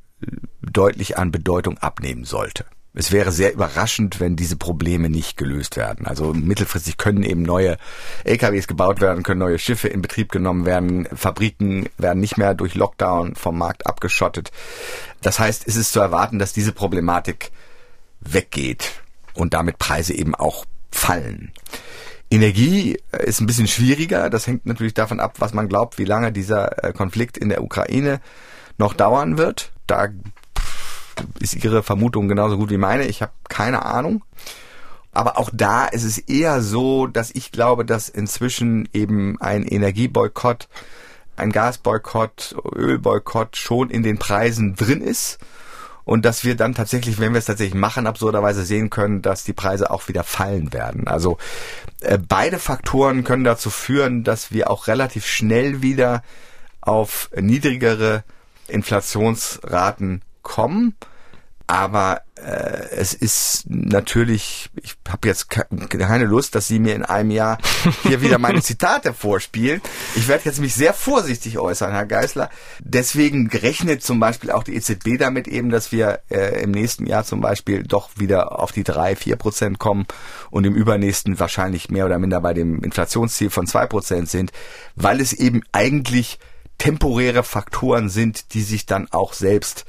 deutlich 0.63 1.19
an 1.19 1.31
Bedeutung 1.31 1.79
abnehmen 1.79 2.25
sollte. 2.25 2.65
Es 2.93 3.13
wäre 3.13 3.31
sehr 3.31 3.53
überraschend, 3.53 4.19
wenn 4.19 4.35
diese 4.35 4.57
Probleme 4.57 5.09
nicht 5.09 5.37
gelöst 5.37 5.77
werden. 5.77 6.07
Also 6.07 6.35
mittelfristig 6.35 6.97
können 6.97 7.23
eben 7.23 7.43
neue 7.43 7.77
LKWs 8.25 8.67
gebaut 8.67 9.01
werden, 9.01 9.23
können 9.23 9.39
neue 9.39 9.61
Schiffe 9.61 9.87
in 9.87 10.03
Betrieb 10.03 10.33
genommen 10.33 10.67
werden, 10.67 11.07
Fabriken 11.15 11.89
werden 11.99 12.19
nicht 12.19 12.37
mehr 12.37 12.55
durch 12.55 12.75
Lockdown 12.75 13.37
vom 13.37 13.57
Markt 13.57 13.87
abgeschottet. 13.87 14.51
Das 15.23 15.39
heißt, 15.39 15.69
es 15.69 15.77
ist 15.77 15.93
zu 15.93 16.01
erwarten, 16.01 16.41
dass 16.41 16.53
diese 16.53 16.73
Problematik 16.73 17.53
weggeht 18.21 18.91
und 19.35 19.55
damit 19.55 19.79
Preise 19.79 20.13
eben 20.13 20.35
auch 20.35 20.65
fallen. 20.91 21.53
Energie 22.29 22.99
ist 23.13 23.41
ein 23.41 23.47
bisschen 23.47 23.69
schwieriger. 23.69 24.31
Das 24.31 24.49
hängt 24.49 24.67
natürlich 24.67 24.95
davon 24.95 25.21
ab, 25.21 25.37
was 25.39 25.55
man 25.55 25.69
glaubt, 25.69 25.99
wie 25.99 26.05
lange 26.05 26.33
dieser 26.33 26.85
äh, 26.85 26.93
Konflikt 26.93 27.39
in 27.39 27.49
der 27.49 27.63
Ukraine 27.63 28.21
noch 28.79 28.95
dauern 28.95 29.39
wird. 29.39 29.73
Da 29.91 30.09
ist 31.41 31.63
Ihre 31.63 31.83
Vermutung 31.83 32.29
genauso 32.29 32.57
gut 32.57 32.71
wie 32.71 32.79
meine. 32.79 33.07
Ich 33.07 33.23
habe 33.23 33.33
keine 33.49 33.85
Ahnung. 33.85 34.25
Aber 35.13 35.39
auch 35.39 35.51
da 35.53 35.87
ist 35.87 36.05
es 36.05 36.19
eher 36.19 36.63
so, 36.63 37.09
dass 37.09 37.33
ich 37.33 37.51
glaube, 37.51 37.85
dass 37.85 38.09
inzwischen 38.09 38.89
eben 38.93 39.41
ein 39.41 39.65
Energieboykott 39.65 40.69
ein 41.41 41.51
Gasboykott, 41.51 42.55
Ölboykott 42.77 43.57
schon 43.57 43.91
in 43.91 44.03
den 44.03 44.19
Preisen 44.19 44.77
drin 44.77 45.01
ist 45.01 45.39
und 46.05 46.25
dass 46.25 46.45
wir 46.45 46.55
dann 46.55 46.75
tatsächlich, 46.75 47.19
wenn 47.19 47.33
wir 47.33 47.39
es 47.39 47.47
tatsächlich 47.47 47.75
machen, 47.75 48.07
absurderweise 48.07 48.65
sehen 48.65 48.91
können, 48.91 49.23
dass 49.23 49.45
die 49.45 49.53
Preise 49.53 49.91
auch 49.91 50.09
wieder 50.09 50.23
fallen 50.23 50.73
werden. 50.73 51.09
Also 51.09 51.39
äh, 52.01 52.19
beide 52.19 52.59
Faktoren 52.59 53.25
können 53.25 53.45
dazu 53.45 53.71
führen, 53.71 54.23
dass 54.23 54.53
wir 54.53 54.71
auch 54.71 54.87
relativ 54.87 55.27
schnell 55.27 55.83
wieder 55.83 56.23
auf 56.81 57.31
niedrigere 57.35 58.23
Inflationsraten 58.71 60.23
kommen. 60.43 60.95
Aber 61.71 62.23
äh, 62.35 62.89
es 62.97 63.15
ist 63.15 63.67
natürlich, 63.69 64.71
ich 64.83 64.97
habe 65.09 65.29
jetzt 65.29 65.51
keine 65.51 66.25
Lust, 66.25 66.57
dass 66.57 66.67
Sie 66.67 66.81
mir 66.81 66.97
in 66.97 67.05
einem 67.05 67.31
Jahr 67.31 67.59
hier 68.03 68.23
wieder 68.23 68.39
meine 68.39 68.61
Zitate 68.63 69.15
vorspielen. 69.15 69.81
Ich 70.17 70.27
werde 70.27 70.47
jetzt 70.47 70.59
mich 70.59 70.75
sehr 70.75 70.93
vorsichtig 70.93 71.61
äußern, 71.61 71.93
Herr 71.93 72.07
Geisler. 72.07 72.51
Deswegen 72.81 73.49
rechnet 73.51 74.03
zum 74.03 74.19
Beispiel 74.19 74.51
auch 74.51 74.65
die 74.65 74.75
EZB 74.75 75.17
damit 75.17 75.47
eben, 75.47 75.71
dass 75.71 75.93
wir 75.93 76.19
äh, 76.29 76.61
im 76.61 76.73
nächsten 76.73 77.07
Jahr 77.07 77.25
zum 77.25 77.41
Beispiel 77.41 77.85
doch 77.85 78.11
wieder 78.17 78.59
auf 78.59 78.73
die 78.73 78.83
drei, 78.83 79.15
vier 79.15 79.37
Prozent 79.37 79.79
kommen 79.79 80.07
und 80.51 80.65
im 80.65 80.75
übernächsten 80.75 81.39
wahrscheinlich 81.39 81.89
mehr 81.89 82.07
oder 82.07 82.19
minder 82.19 82.41
bei 82.41 82.53
dem 82.53 82.83
Inflationsziel 82.83 83.51
von 83.51 83.69
zwei 83.69 83.87
Prozent 83.87 84.29
sind, 84.29 84.51
weil 84.97 85.21
es 85.21 85.33
eben 85.33 85.63
eigentlich 85.71 86.41
temporäre 86.81 87.45
Faktoren 87.45 88.09
sind, 88.09 88.55
die 88.55 88.63
sich 88.63 88.87
dann 88.87 89.07
auch 89.13 89.35
selbst 89.35 89.85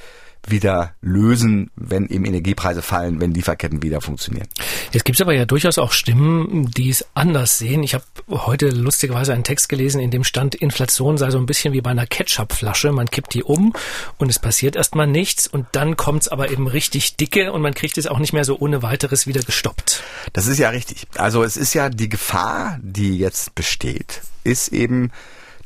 wieder 0.48 0.96
lösen, 1.02 1.70
wenn 1.76 2.08
eben 2.10 2.26
Energiepreise 2.26 2.82
fallen, 2.82 3.22
wenn 3.22 3.32
Lieferketten 3.32 3.84
wieder 3.84 4.02
funktionieren. 4.02 4.48
Jetzt 4.92 5.06
gibt 5.06 5.18
es 5.18 5.22
aber 5.22 5.34
ja 5.34 5.46
durchaus 5.46 5.78
auch 5.78 5.92
Stimmen, 5.92 6.70
die 6.72 6.90
es 6.90 7.06
anders 7.14 7.60
sehen. 7.60 7.84
Ich 7.84 7.94
habe 7.94 8.04
heute 8.28 8.70
lustigerweise 8.70 9.34
einen 9.34 9.44
Text 9.44 9.70
gelesen, 9.70 10.02
in 10.02 10.10
dem 10.10 10.24
stand, 10.24 10.56
Inflation 10.56 11.18
sei 11.18 11.30
so 11.30 11.38
ein 11.38 11.46
bisschen 11.46 11.74
wie 11.74 11.82
bei 11.82 11.92
einer 11.92 12.08
Ketchupflasche. 12.08 12.92
Man 12.92 13.10
kippt 13.10 13.36
die 13.36 13.44
um 13.44 13.74
und 14.18 14.30
es 14.30 14.40
passiert 14.40 14.76
erstmal 14.76 15.08
nichts 15.08 15.48
und 15.48 15.68
dann 15.74 15.96
kommt 15.96 16.24
es 16.24 16.28
aber 16.28 16.50
eben 16.50 16.68
richtig 16.68 17.18
dicke 17.18 17.54
und 17.54 17.62
man 17.62 17.76
kriegt 17.76 17.98
es 17.98 18.08
auch 18.08 18.20
nicht 18.20 18.34
mehr 18.34 18.44
so 18.44 18.58
ohne 18.58 18.82
weiteres 18.82 19.28
wieder 19.28 19.42
gestoppt. 19.42 20.04
Das 20.34 20.48
ist 20.48 20.58
ja 20.58 20.70
richtig. 20.70 21.06
Also 21.16 21.44
es 21.44 21.56
ist 21.56 21.76
ja 21.76 21.90
die 21.90 22.10
Gefahr, 22.10 22.80
die 22.82 23.18
jetzt 23.18 23.54
besteht, 23.54 24.22
ist 24.44 24.70
eben, 24.70 25.12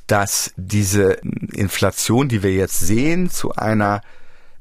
dass 0.07 0.53
diese 0.55 1.13
Inflation, 1.53 2.27
die 2.27 2.43
wir 2.43 2.53
jetzt 2.53 2.79
sehen, 2.79 3.29
zu 3.29 3.53
einer 3.53 4.01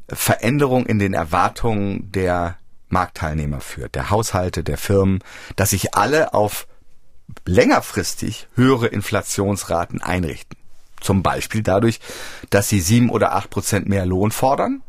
Veränderung 0.08 0.86
in 0.86 0.98
den 0.98 1.14
Erwartungen 1.14 2.10
der 2.12 2.56
Marktteilnehmer 2.88 3.60
führt, 3.60 3.94
der 3.94 4.10
Haushalte, 4.10 4.62
der 4.62 4.78
Firmen, 4.78 5.20
dass 5.56 5.70
sich 5.70 5.94
alle 5.94 6.34
auf 6.34 6.66
längerfristig 7.46 8.48
höhere 8.54 8.86
Inflationsraten 8.86 10.02
einrichten. 10.02 10.58
Zum 11.00 11.22
Beispiel 11.22 11.62
dadurch, 11.62 12.00
dass 12.50 12.68
sie 12.68 12.80
sieben 12.80 13.10
oder 13.10 13.34
acht 13.34 13.50
Prozent 13.50 13.88
mehr 13.88 14.06
Lohn 14.06 14.30
fordern, 14.30 14.82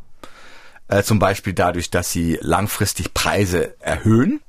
äh, 0.87 1.03
zum 1.03 1.19
Beispiel 1.19 1.53
dadurch, 1.53 1.89
dass 1.89 2.11
sie 2.11 2.37
langfristig 2.41 3.13
Preise 3.13 3.75
erhöhen, 3.81 4.41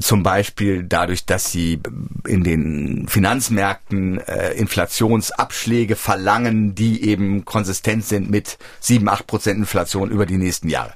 zum 0.00 0.22
Beispiel 0.22 0.84
dadurch, 0.84 1.26
dass 1.26 1.50
sie 1.50 1.80
in 2.26 2.44
den 2.44 3.06
Finanzmärkten 3.08 4.20
äh, 4.20 4.52
Inflationsabschläge 4.52 5.96
verlangen, 5.96 6.74
die 6.74 7.08
eben 7.08 7.44
konsistent 7.44 8.04
sind 8.04 8.30
mit 8.30 8.58
sieben, 8.80 9.08
acht 9.08 9.26
Prozent 9.26 9.58
Inflation 9.58 10.10
über 10.10 10.26
die 10.26 10.38
nächsten 10.38 10.68
Jahre. 10.68 10.94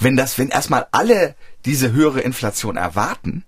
Wenn 0.00 0.16
das, 0.16 0.38
wenn 0.38 0.48
erstmal 0.48 0.86
alle 0.92 1.34
diese 1.64 1.92
höhere 1.92 2.20
Inflation 2.20 2.76
erwarten, 2.76 3.44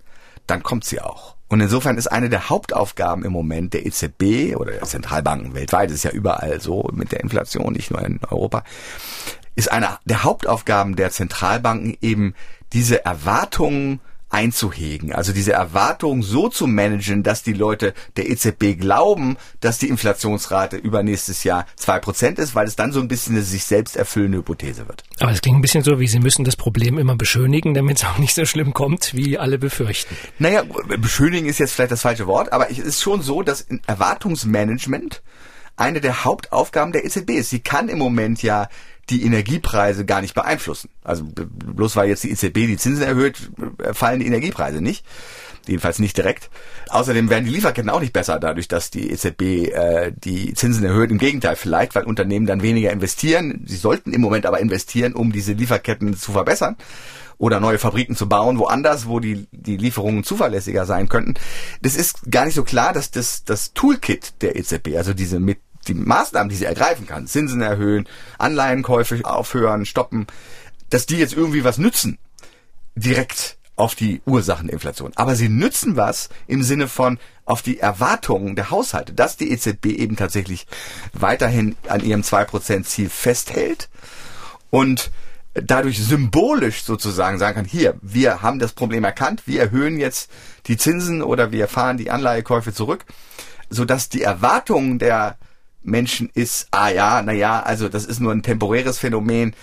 dann 0.47 0.63
kommt 0.63 0.85
sie 0.85 1.01
auch. 1.01 1.37
Und 1.49 1.61
insofern 1.61 1.97
ist 1.97 2.09
eine 2.09 2.29
der 2.29 2.51
Hauptaufgaben 2.51 3.25
im 3.25 3.33
Moment 3.33 3.73
der 3.73 3.87
EZB 3.87 4.55
oder 4.57 4.73
der 4.73 4.83
Zentralbanken 4.83 5.55
weltweit, 5.55 5.91
ist 5.91 6.05
ja 6.05 6.11
überall 6.11 6.61
so 6.61 6.91
mit 6.93 7.13
der 7.13 7.21
Inflation, 7.21 7.73
nicht 7.73 7.91
nur 7.91 8.03
in 8.05 8.21
Europa, 8.29 8.65
ist 9.57 9.73
eine 9.73 9.99
der 10.05 10.25
Hauptaufgaben 10.25 10.95
der 10.95 11.11
Zentralbanken 11.11 11.97
eben 12.03 12.35
diese 12.75 13.05
Erwartungen 13.05 14.01
einzuhegen. 14.31 15.13
Also 15.13 15.33
diese 15.33 15.53
Erwartung 15.53 16.23
so 16.23 16.49
zu 16.49 16.67
managen, 16.67 17.23
dass 17.23 17.43
die 17.43 17.53
Leute 17.53 17.95
der 18.17 18.31
EZB 18.31 18.79
glauben, 18.79 19.37
dass 19.61 19.79
die 19.79 19.89
Inflationsrate 19.89 20.77
übernächstes 20.77 21.45
Jahr 21.45 21.67
zwei 21.77 21.99
Prozent 21.99 22.39
ist, 22.39 22.55
weil 22.55 22.67
es 22.67 22.77
dann 22.77 22.93
so 22.93 23.01
ein 23.01 23.09
bisschen 23.09 23.37
eine 23.37 23.45
sich 23.45 23.65
selbst 23.65 23.97
erfüllende 23.97 24.39
Hypothese 24.39 24.87
wird. 24.87 25.05
Aber 25.21 25.31
es 25.31 25.41
klingt 25.41 25.59
ein 25.59 25.63
bisschen 25.63 25.83
so, 25.83 25.99
wie 25.99 26.07
Sie 26.07 26.21
müssen 26.21 26.45
das 26.45 26.57
Problem 26.57 26.99
immer 26.99 27.17
beschönigen, 27.17 27.75
damit 27.75 27.99
es 27.99 28.05
auch 28.05 28.19
nicht 28.19 28.35
so 28.35 28.45
schlimm 28.45 28.75
kommt, 28.75 29.15
wie 29.15 29.39
alle 29.39 29.59
befürchten. 29.59 30.15
Naja, 30.39 30.63
beschönigen 30.99 31.47
ist 31.47 31.59
jetzt 31.59 31.73
vielleicht 31.73 31.93
das 31.93 32.03
falsche 32.03 32.27
Wort, 32.27 32.53
aber 32.53 32.71
es 32.71 32.79
ist 32.79 33.03
schon 33.03 33.23
so, 33.23 33.43
dass 33.43 33.67
Erwartungsmanagement 33.87 35.23
eine 35.79 36.01
der 36.01 36.25
Hauptaufgaben 36.25 36.93
der 36.93 37.05
EZB 37.05 37.31
ist. 37.31 37.51
Sie 37.51 37.61
kann 37.61 37.89
im 37.89 37.99
Moment 37.99 38.43
ja 38.43 38.69
die 39.11 39.25
Energiepreise 39.25 40.05
gar 40.05 40.21
nicht 40.21 40.35
beeinflussen. 40.35 40.91
Also 41.03 41.25
bloß 41.25 41.97
weil 41.97 42.09
jetzt 42.09 42.25
die 42.25 42.31
EZB 42.31 42.55
die 42.67 42.77
Zinsen 42.77 43.05
erhöht, 43.05 43.51
fallen 43.93 44.21
die 44.21 44.27
Energiepreise 44.27 44.83
nicht. 44.83 45.05
Jedenfalls 45.67 45.99
nicht 45.99 46.17
direkt. 46.17 46.51
Außerdem 46.89 47.29
werden 47.29 47.45
die 47.45 47.51
Lieferketten 47.51 47.91
auch 47.91 48.01
nicht 48.01 48.15
besser 48.15 48.41
dadurch, 48.41 48.69
dass 48.69 48.91
die 48.91 49.11
EZB 49.11 49.43
äh, 49.43 50.13
die 50.17 50.55
Zinsen 50.55 50.85
erhöht. 50.85 51.11
Im 51.11 51.19
Gegenteil 51.19 51.57
vielleicht, 51.57 51.95
weil 51.95 52.05
Unternehmen 52.05 52.47
dann 52.47 52.63
weniger 52.63 52.91
investieren. 52.91 53.65
Sie 53.67 53.77
sollten 53.77 54.15
im 54.15 54.23
Moment 54.23 54.47
aber 54.47 54.61
investieren, 54.61 55.13
um 55.13 55.31
diese 55.31 55.53
Lieferketten 55.53 56.17
zu 56.17 56.33
verbessern 56.33 56.77
oder 57.39 57.61
neue 57.61 57.79
Fabriken 57.79 58.17
zu 58.17 58.29
bauen, 58.29 58.59
woanders, 58.59 59.07
wo 59.07 59.21
die, 59.21 59.47
die 59.53 59.77
Lieferungen 59.77 60.25
zuverlässiger 60.25 60.87
sein 60.87 61.09
könnten. 61.09 61.35
Das 61.83 61.97
ist 61.97 62.31
gar 62.31 62.45
nicht 62.45 62.55
so 62.55 62.65
klar, 62.65 62.93
dass 62.93 63.11
das, 63.11 63.45
das 63.45 63.73
Toolkit 63.75 64.43
der 64.43 64.57
EZB, 64.57 64.97
also 64.97 65.15
diese 65.15 65.39
mit 65.39 65.59
die 65.89 65.95
Maßnahmen, 65.95 66.49
die 66.49 66.57
sie 66.57 66.65
ergreifen 66.65 67.07
kann, 67.07 67.27
Zinsen 67.27 67.63
erhöhen, 67.63 68.09
Anleihenkäufe 68.39 69.25
aufhören, 69.25 69.87
stoppen, 69.87 70.27
dass 70.91 71.07
die 71.07 71.17
jetzt 71.17 71.35
irgendwie 71.35 71.65
was 71.65 71.79
nützen, 71.79 72.19
direkt 72.95 73.59
auf 73.77 73.95
die 73.95 74.21
Ursachen 74.27 74.67
der 74.67 74.75
Inflation. 74.75 75.13
Aber 75.15 75.37
sie 75.37 75.49
nützen 75.49 75.97
was 75.97 76.29
im 76.47 76.63
Sinne 76.63 76.89
von 76.89 77.19
auf 77.45 77.63
die 77.63 77.79
Erwartungen 77.79 78.57
der 78.57 78.71
Haushalte, 78.71 79.13
dass 79.13 79.37
die 79.37 79.51
EZB 79.53 79.87
eben 79.87 80.17
tatsächlich 80.17 80.67
weiterhin 81.13 81.77
an 81.89 82.05
ihrem 82.05 82.23
2%-Ziel 82.23 83.09
festhält 83.09 83.89
und 84.71 85.11
dadurch 85.55 86.03
symbolisch 86.03 86.83
sozusagen 86.83 87.39
sagen 87.39 87.57
kann, 87.57 87.65
hier, 87.65 87.95
wir 88.03 88.43
haben 88.43 88.59
das 88.59 88.73
Problem 88.73 89.05
erkannt, 89.05 89.43
wir 89.47 89.61
erhöhen 89.61 89.99
jetzt 89.99 90.31
die 90.67 90.77
Zinsen 90.77 91.23
oder 91.23 91.53
wir 91.53 91.69
fahren 91.69 91.99
die 91.99 92.11
Anleihekäufe 92.11 92.75
zurück, 92.75 93.05
sodass 93.71 94.09
die 94.09 94.23
Erwartungen 94.23 94.99
der 94.99 95.37
Menschen 95.83 96.31
ist, 96.35 96.69
ah 96.71 96.89
ja, 96.89 97.23
na 97.23 97.33
ja, 97.33 97.61
also 97.61 97.89
das 97.89 98.05
ist 98.05 98.21
nur 98.21 98.33
ein 98.33 98.43
temporäres 98.43 98.99
Phänomen 98.99 99.55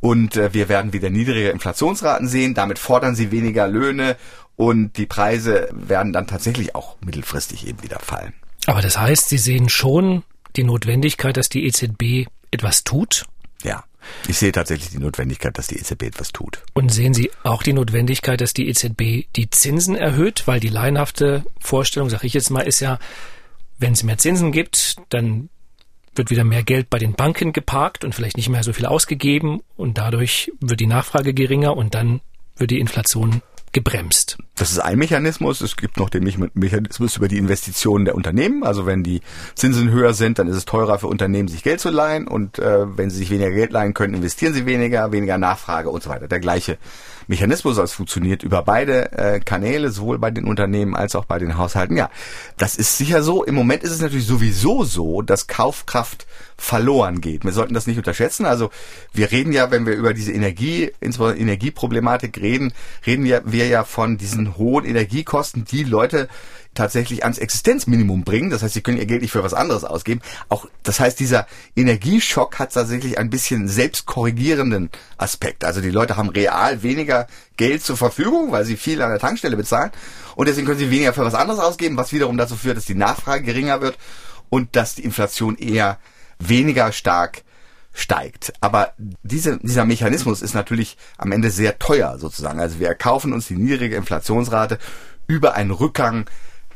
und 0.00 0.36
äh, 0.36 0.52
wir 0.52 0.68
werden 0.68 0.92
wieder 0.92 1.10
niedrige 1.10 1.50
Inflationsraten 1.50 2.28
sehen, 2.28 2.54
damit 2.54 2.78
fordern 2.78 3.14
sie 3.14 3.30
weniger 3.30 3.68
Löhne 3.68 4.16
und 4.56 4.96
die 4.96 5.06
Preise 5.06 5.68
werden 5.72 6.12
dann 6.12 6.26
tatsächlich 6.26 6.74
auch 6.74 6.96
mittelfristig 7.04 7.66
eben 7.66 7.82
wieder 7.82 7.98
fallen. 8.00 8.34
Aber 8.66 8.82
das 8.82 8.98
heißt, 8.98 9.28
Sie 9.28 9.38
sehen 9.38 9.68
schon 9.68 10.22
die 10.56 10.64
Notwendigkeit, 10.64 11.36
dass 11.36 11.48
die 11.48 11.64
EZB 11.64 12.28
etwas 12.50 12.84
tut? 12.84 13.24
Ja. 13.62 13.84
Ich 14.26 14.38
sehe 14.38 14.50
tatsächlich 14.50 14.90
die 14.90 14.98
Notwendigkeit, 14.98 15.56
dass 15.56 15.68
die 15.68 15.78
EZB 15.78 16.02
etwas 16.02 16.32
tut. 16.32 16.62
Und 16.74 16.90
sehen 16.90 17.14
Sie 17.14 17.30
auch 17.44 17.62
die 17.62 17.72
Notwendigkeit, 17.72 18.40
dass 18.40 18.52
die 18.52 18.68
EZB 18.68 19.26
die 19.36 19.48
Zinsen 19.50 19.94
erhöht? 19.94 20.42
Weil 20.46 20.58
die 20.58 20.68
laienhafte 20.68 21.44
Vorstellung, 21.60 22.10
sage 22.10 22.26
ich 22.26 22.34
jetzt 22.34 22.50
mal, 22.50 22.62
ist 22.62 22.80
ja, 22.80 22.98
wenn 23.78 23.92
es 23.92 24.02
mehr 24.02 24.18
Zinsen 24.18 24.50
gibt, 24.50 24.96
dann 25.08 25.48
wird 26.14 26.30
wieder 26.30 26.44
mehr 26.44 26.62
Geld 26.62 26.90
bei 26.90 26.98
den 26.98 27.14
Banken 27.14 27.52
geparkt 27.52 28.04
und 28.04 28.14
vielleicht 28.14 28.36
nicht 28.36 28.48
mehr 28.48 28.62
so 28.62 28.72
viel 28.72 28.86
ausgegeben 28.86 29.60
und 29.76 29.98
dadurch 29.98 30.52
wird 30.60 30.80
die 30.80 30.86
Nachfrage 30.86 31.34
geringer 31.34 31.76
und 31.76 31.94
dann 31.94 32.20
wird 32.56 32.70
die 32.70 32.80
Inflation 32.80 33.42
gebremst. 33.72 34.36
Das 34.54 34.70
ist 34.70 34.78
ein 34.78 34.98
Mechanismus. 34.98 35.62
Es 35.62 35.76
gibt 35.76 35.96
noch 35.96 36.10
den 36.10 36.24
Mechanismus 36.54 37.16
über 37.16 37.26
die 37.26 37.38
Investitionen 37.38 38.04
der 38.04 38.14
Unternehmen. 38.14 38.64
Also 38.64 38.84
wenn 38.84 39.02
die 39.02 39.22
Zinsen 39.54 39.90
höher 39.90 40.12
sind, 40.12 40.38
dann 40.38 40.46
ist 40.46 40.56
es 40.56 40.66
teurer 40.66 40.98
für 40.98 41.06
Unternehmen, 41.06 41.48
sich 41.48 41.62
Geld 41.62 41.80
zu 41.80 41.88
leihen. 41.88 42.28
Und 42.28 42.58
äh, 42.58 42.96
wenn 42.96 43.08
sie 43.08 43.16
sich 43.16 43.30
weniger 43.30 43.50
Geld 43.50 43.72
leihen 43.72 43.94
können, 43.94 44.12
investieren 44.14 44.52
sie 44.52 44.66
weniger, 44.66 45.10
weniger 45.10 45.38
Nachfrage 45.38 45.88
und 45.88 46.02
so 46.02 46.10
weiter. 46.10 46.28
Der 46.28 46.40
gleiche 46.40 46.76
Mechanismus, 47.32 47.76
das 47.76 47.94
funktioniert 47.94 48.42
über 48.42 48.62
beide 48.62 49.10
äh, 49.12 49.40
Kanäle, 49.40 49.90
sowohl 49.90 50.18
bei 50.18 50.30
den 50.30 50.44
Unternehmen 50.44 50.94
als 50.94 51.16
auch 51.16 51.24
bei 51.24 51.38
den 51.38 51.56
Haushalten. 51.56 51.96
Ja, 51.96 52.10
das 52.58 52.76
ist 52.76 52.98
sicher 52.98 53.22
so. 53.22 53.42
Im 53.42 53.54
Moment 53.54 53.82
ist 53.82 53.90
es 53.90 54.02
natürlich 54.02 54.26
sowieso 54.26 54.84
so, 54.84 55.22
dass 55.22 55.46
Kaufkraft 55.46 56.26
verloren 56.58 57.22
geht. 57.22 57.44
Wir 57.44 57.52
sollten 57.52 57.72
das 57.72 57.86
nicht 57.86 57.96
unterschätzen. 57.96 58.44
Also 58.44 58.70
wir 59.14 59.32
reden 59.32 59.54
ja, 59.54 59.70
wenn 59.70 59.86
wir 59.86 59.94
über 59.94 60.12
diese 60.12 60.30
Energie, 60.30 60.92
insbesondere 61.00 61.40
Energieproblematik 61.40 62.38
reden, 62.38 62.74
reden 63.06 63.24
wir, 63.24 63.42
wir 63.46 63.66
ja 63.66 63.84
von 63.84 64.18
diesen 64.18 64.58
hohen 64.58 64.84
Energiekosten, 64.84 65.64
die 65.64 65.84
Leute 65.84 66.28
tatsächlich 66.74 67.22
ans 67.24 67.38
Existenzminimum 67.38 68.24
bringen. 68.24 68.50
Das 68.50 68.62
heißt, 68.62 68.74
sie 68.74 68.80
können 68.80 68.98
ihr 68.98 69.06
Geld 69.06 69.22
nicht 69.22 69.32
für 69.32 69.44
was 69.44 69.54
anderes 69.54 69.84
ausgeben. 69.84 70.20
Auch, 70.48 70.66
das 70.82 71.00
heißt, 71.00 71.20
dieser 71.20 71.46
Energieschock 71.76 72.58
hat 72.58 72.72
tatsächlich 72.72 73.18
ein 73.18 73.30
bisschen 73.30 73.68
selbstkorrigierenden 73.68 74.90
Aspekt. 75.16 75.64
Also 75.64 75.80
die 75.80 75.90
Leute 75.90 76.16
haben 76.16 76.30
real 76.30 76.82
weniger 76.82 77.26
Geld 77.56 77.84
zur 77.84 77.96
Verfügung, 77.96 78.52
weil 78.52 78.64
sie 78.64 78.76
viel 78.76 79.02
an 79.02 79.10
der 79.10 79.18
Tankstelle 79.18 79.56
bezahlen. 79.56 79.90
Und 80.34 80.48
deswegen 80.48 80.66
können 80.66 80.78
sie 80.78 80.90
weniger 80.90 81.12
für 81.12 81.24
was 81.24 81.34
anderes 81.34 81.60
ausgeben, 81.60 81.96
was 81.96 82.12
wiederum 82.12 82.38
dazu 82.38 82.56
führt, 82.56 82.76
dass 82.76 82.86
die 82.86 82.94
Nachfrage 82.94 83.44
geringer 83.44 83.80
wird 83.80 83.98
und 84.48 84.76
dass 84.76 84.94
die 84.94 85.04
Inflation 85.04 85.56
eher 85.56 85.98
weniger 86.38 86.92
stark 86.92 87.42
steigt. 87.92 88.52
Aber 88.60 88.94
diese, 89.22 89.58
dieser 89.58 89.84
Mechanismus 89.84 90.42
ist 90.42 90.54
natürlich 90.54 90.96
am 91.18 91.32
Ende 91.32 91.50
sehr 91.50 91.78
teuer 91.78 92.18
sozusagen. 92.18 92.60
Also 92.60 92.78
wir 92.78 92.88
erkaufen 92.88 93.32
uns 93.32 93.48
die 93.48 93.56
niedrige 93.56 93.96
Inflationsrate 93.96 94.78
über 95.26 95.54
einen 95.54 95.70
Rückgang 95.70 96.26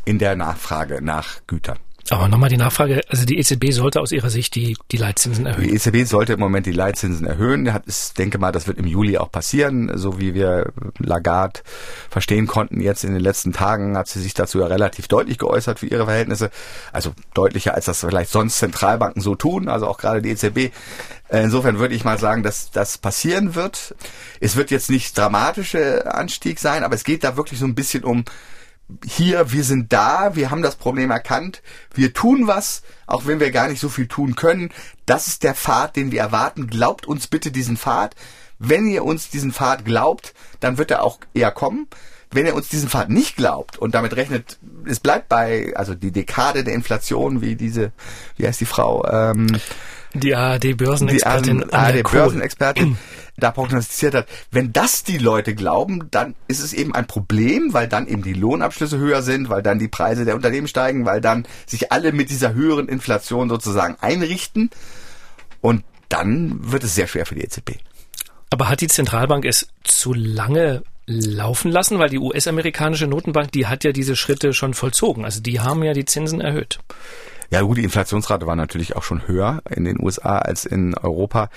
in 0.06 0.18
der 0.18 0.36
Nachfrage 0.36 1.02
nach 1.02 1.40
Gütern. 1.46 1.78
Aber 2.10 2.28
nochmal 2.28 2.48
die 2.48 2.56
Nachfrage, 2.56 3.02
also 3.08 3.24
die 3.24 3.36
EZB 3.36 3.72
sollte 3.72 4.00
aus 4.00 4.12
Ihrer 4.12 4.30
Sicht 4.30 4.54
die, 4.54 4.76
die 4.92 4.96
Leitzinsen 4.96 5.44
erhöhen. 5.44 5.64
Die 5.64 5.74
EZB 5.74 6.08
sollte 6.08 6.34
im 6.34 6.38
Moment 6.38 6.66
die 6.66 6.72
Leitzinsen 6.72 7.26
erhöhen. 7.26 7.68
Ich 7.86 8.12
denke 8.16 8.38
mal, 8.38 8.52
das 8.52 8.68
wird 8.68 8.78
im 8.78 8.86
Juli 8.86 9.18
auch 9.18 9.32
passieren, 9.32 9.90
so 9.98 10.20
wie 10.20 10.32
wir 10.32 10.72
Lagarde 10.98 11.60
verstehen 12.08 12.46
konnten. 12.46 12.80
Jetzt 12.80 13.02
in 13.02 13.12
den 13.12 13.22
letzten 13.22 13.52
Tagen 13.52 13.96
hat 13.96 14.06
sie 14.06 14.20
sich 14.20 14.34
dazu 14.34 14.60
ja 14.60 14.66
relativ 14.66 15.08
deutlich 15.08 15.38
geäußert 15.38 15.80
für 15.80 15.86
ihre 15.86 16.04
Verhältnisse. 16.04 16.50
Also 16.92 17.12
deutlicher, 17.34 17.74
als 17.74 17.86
das 17.86 18.00
vielleicht 18.00 18.30
sonst 18.30 18.58
Zentralbanken 18.58 19.20
so 19.20 19.34
tun, 19.34 19.68
also 19.68 19.88
auch 19.88 19.98
gerade 19.98 20.22
die 20.22 20.30
EZB. 20.30 20.72
Insofern 21.28 21.80
würde 21.80 21.96
ich 21.96 22.04
mal 22.04 22.20
sagen, 22.20 22.44
dass 22.44 22.70
das 22.70 22.98
passieren 22.98 23.56
wird. 23.56 23.96
Es 24.38 24.54
wird 24.54 24.70
jetzt 24.70 24.90
nicht 24.90 25.18
dramatischer 25.18 26.14
Anstieg 26.14 26.60
sein, 26.60 26.84
aber 26.84 26.94
es 26.94 27.02
geht 27.02 27.24
da 27.24 27.36
wirklich 27.36 27.58
so 27.58 27.66
ein 27.66 27.74
bisschen 27.74 28.04
um 28.04 28.24
hier, 29.04 29.52
wir 29.52 29.64
sind 29.64 29.92
da, 29.92 30.36
wir 30.36 30.50
haben 30.50 30.62
das 30.62 30.76
Problem 30.76 31.10
erkannt, 31.10 31.62
wir 31.94 32.12
tun 32.12 32.46
was, 32.46 32.82
auch 33.06 33.26
wenn 33.26 33.40
wir 33.40 33.50
gar 33.50 33.68
nicht 33.68 33.80
so 33.80 33.88
viel 33.88 34.06
tun 34.06 34.36
können. 34.36 34.70
Das 35.06 35.26
ist 35.26 35.42
der 35.42 35.54
Pfad, 35.54 35.96
den 35.96 36.12
wir 36.12 36.20
erwarten. 36.20 36.68
Glaubt 36.68 37.06
uns 37.06 37.26
bitte 37.26 37.50
diesen 37.50 37.76
Pfad. 37.76 38.14
Wenn 38.58 38.86
ihr 38.86 39.04
uns 39.04 39.28
diesen 39.28 39.52
Pfad 39.52 39.84
glaubt, 39.84 40.34
dann 40.60 40.78
wird 40.78 40.90
er 40.90 41.02
auch 41.02 41.18
eher 41.34 41.50
kommen. 41.50 41.88
Wenn 42.30 42.46
ihr 42.46 42.54
uns 42.54 42.68
diesen 42.68 42.88
Pfad 42.88 43.08
nicht 43.08 43.36
glaubt 43.36 43.78
und 43.78 43.94
damit 43.94 44.16
rechnet, 44.16 44.58
es 44.84 45.00
bleibt 45.00 45.28
bei, 45.28 45.72
also 45.76 45.94
die 45.94 46.10
Dekade 46.10 46.64
der 46.64 46.74
Inflation, 46.74 47.40
wie 47.40 47.54
diese, 47.54 47.92
wie 48.36 48.46
heißt 48.46 48.60
die 48.60 48.66
Frau? 48.66 49.06
Ähm, 49.08 49.46
die 50.14 50.34
ARD-Börsenexpertin. 50.34 51.64
Die 51.68 51.72
ARD-Börsenexpertin 51.72 52.96
da 53.36 53.50
prognostiziert 53.50 54.14
hat. 54.14 54.28
Wenn 54.50 54.72
das 54.72 55.04
die 55.04 55.18
Leute 55.18 55.54
glauben, 55.54 56.08
dann 56.10 56.34
ist 56.48 56.60
es 56.60 56.72
eben 56.72 56.94
ein 56.94 57.06
Problem, 57.06 57.72
weil 57.72 57.88
dann 57.88 58.06
eben 58.06 58.22
die 58.22 58.32
Lohnabschlüsse 58.32 58.98
höher 58.98 59.22
sind, 59.22 59.48
weil 59.48 59.62
dann 59.62 59.78
die 59.78 59.88
Preise 59.88 60.24
der 60.24 60.34
Unternehmen 60.34 60.68
steigen, 60.68 61.04
weil 61.04 61.20
dann 61.20 61.46
sich 61.66 61.92
alle 61.92 62.12
mit 62.12 62.30
dieser 62.30 62.54
höheren 62.54 62.88
Inflation 62.88 63.48
sozusagen 63.48 63.96
einrichten. 64.00 64.70
Und 65.60 65.84
dann 66.08 66.72
wird 66.72 66.84
es 66.84 66.94
sehr 66.94 67.06
schwer 67.06 67.26
für 67.26 67.34
die 67.34 67.42
EZB. 67.42 67.72
Aber 68.50 68.68
hat 68.68 68.80
die 68.80 68.88
Zentralbank 68.88 69.44
es 69.44 69.68
zu 69.82 70.14
lange 70.14 70.82
laufen 71.06 71.70
lassen, 71.70 71.98
weil 71.98 72.08
die 72.08 72.18
US-amerikanische 72.18 73.06
Notenbank, 73.06 73.52
die 73.52 73.66
hat 73.66 73.84
ja 73.84 73.92
diese 73.92 74.16
Schritte 74.16 74.52
schon 74.52 74.74
vollzogen. 74.74 75.24
Also 75.24 75.40
die 75.40 75.60
haben 75.60 75.82
ja 75.82 75.92
die 75.92 76.04
Zinsen 76.04 76.40
erhöht. 76.40 76.80
Ja 77.50 77.62
gut, 77.62 77.78
die 77.78 77.84
Inflationsrate 77.84 78.46
war 78.46 78.56
natürlich 78.56 78.96
auch 78.96 79.02
schon 79.02 79.26
höher 79.26 79.62
in 79.70 79.84
den 79.84 80.00
USA 80.00 80.38
als 80.38 80.64
in 80.64 80.96
Europa. 80.96 81.48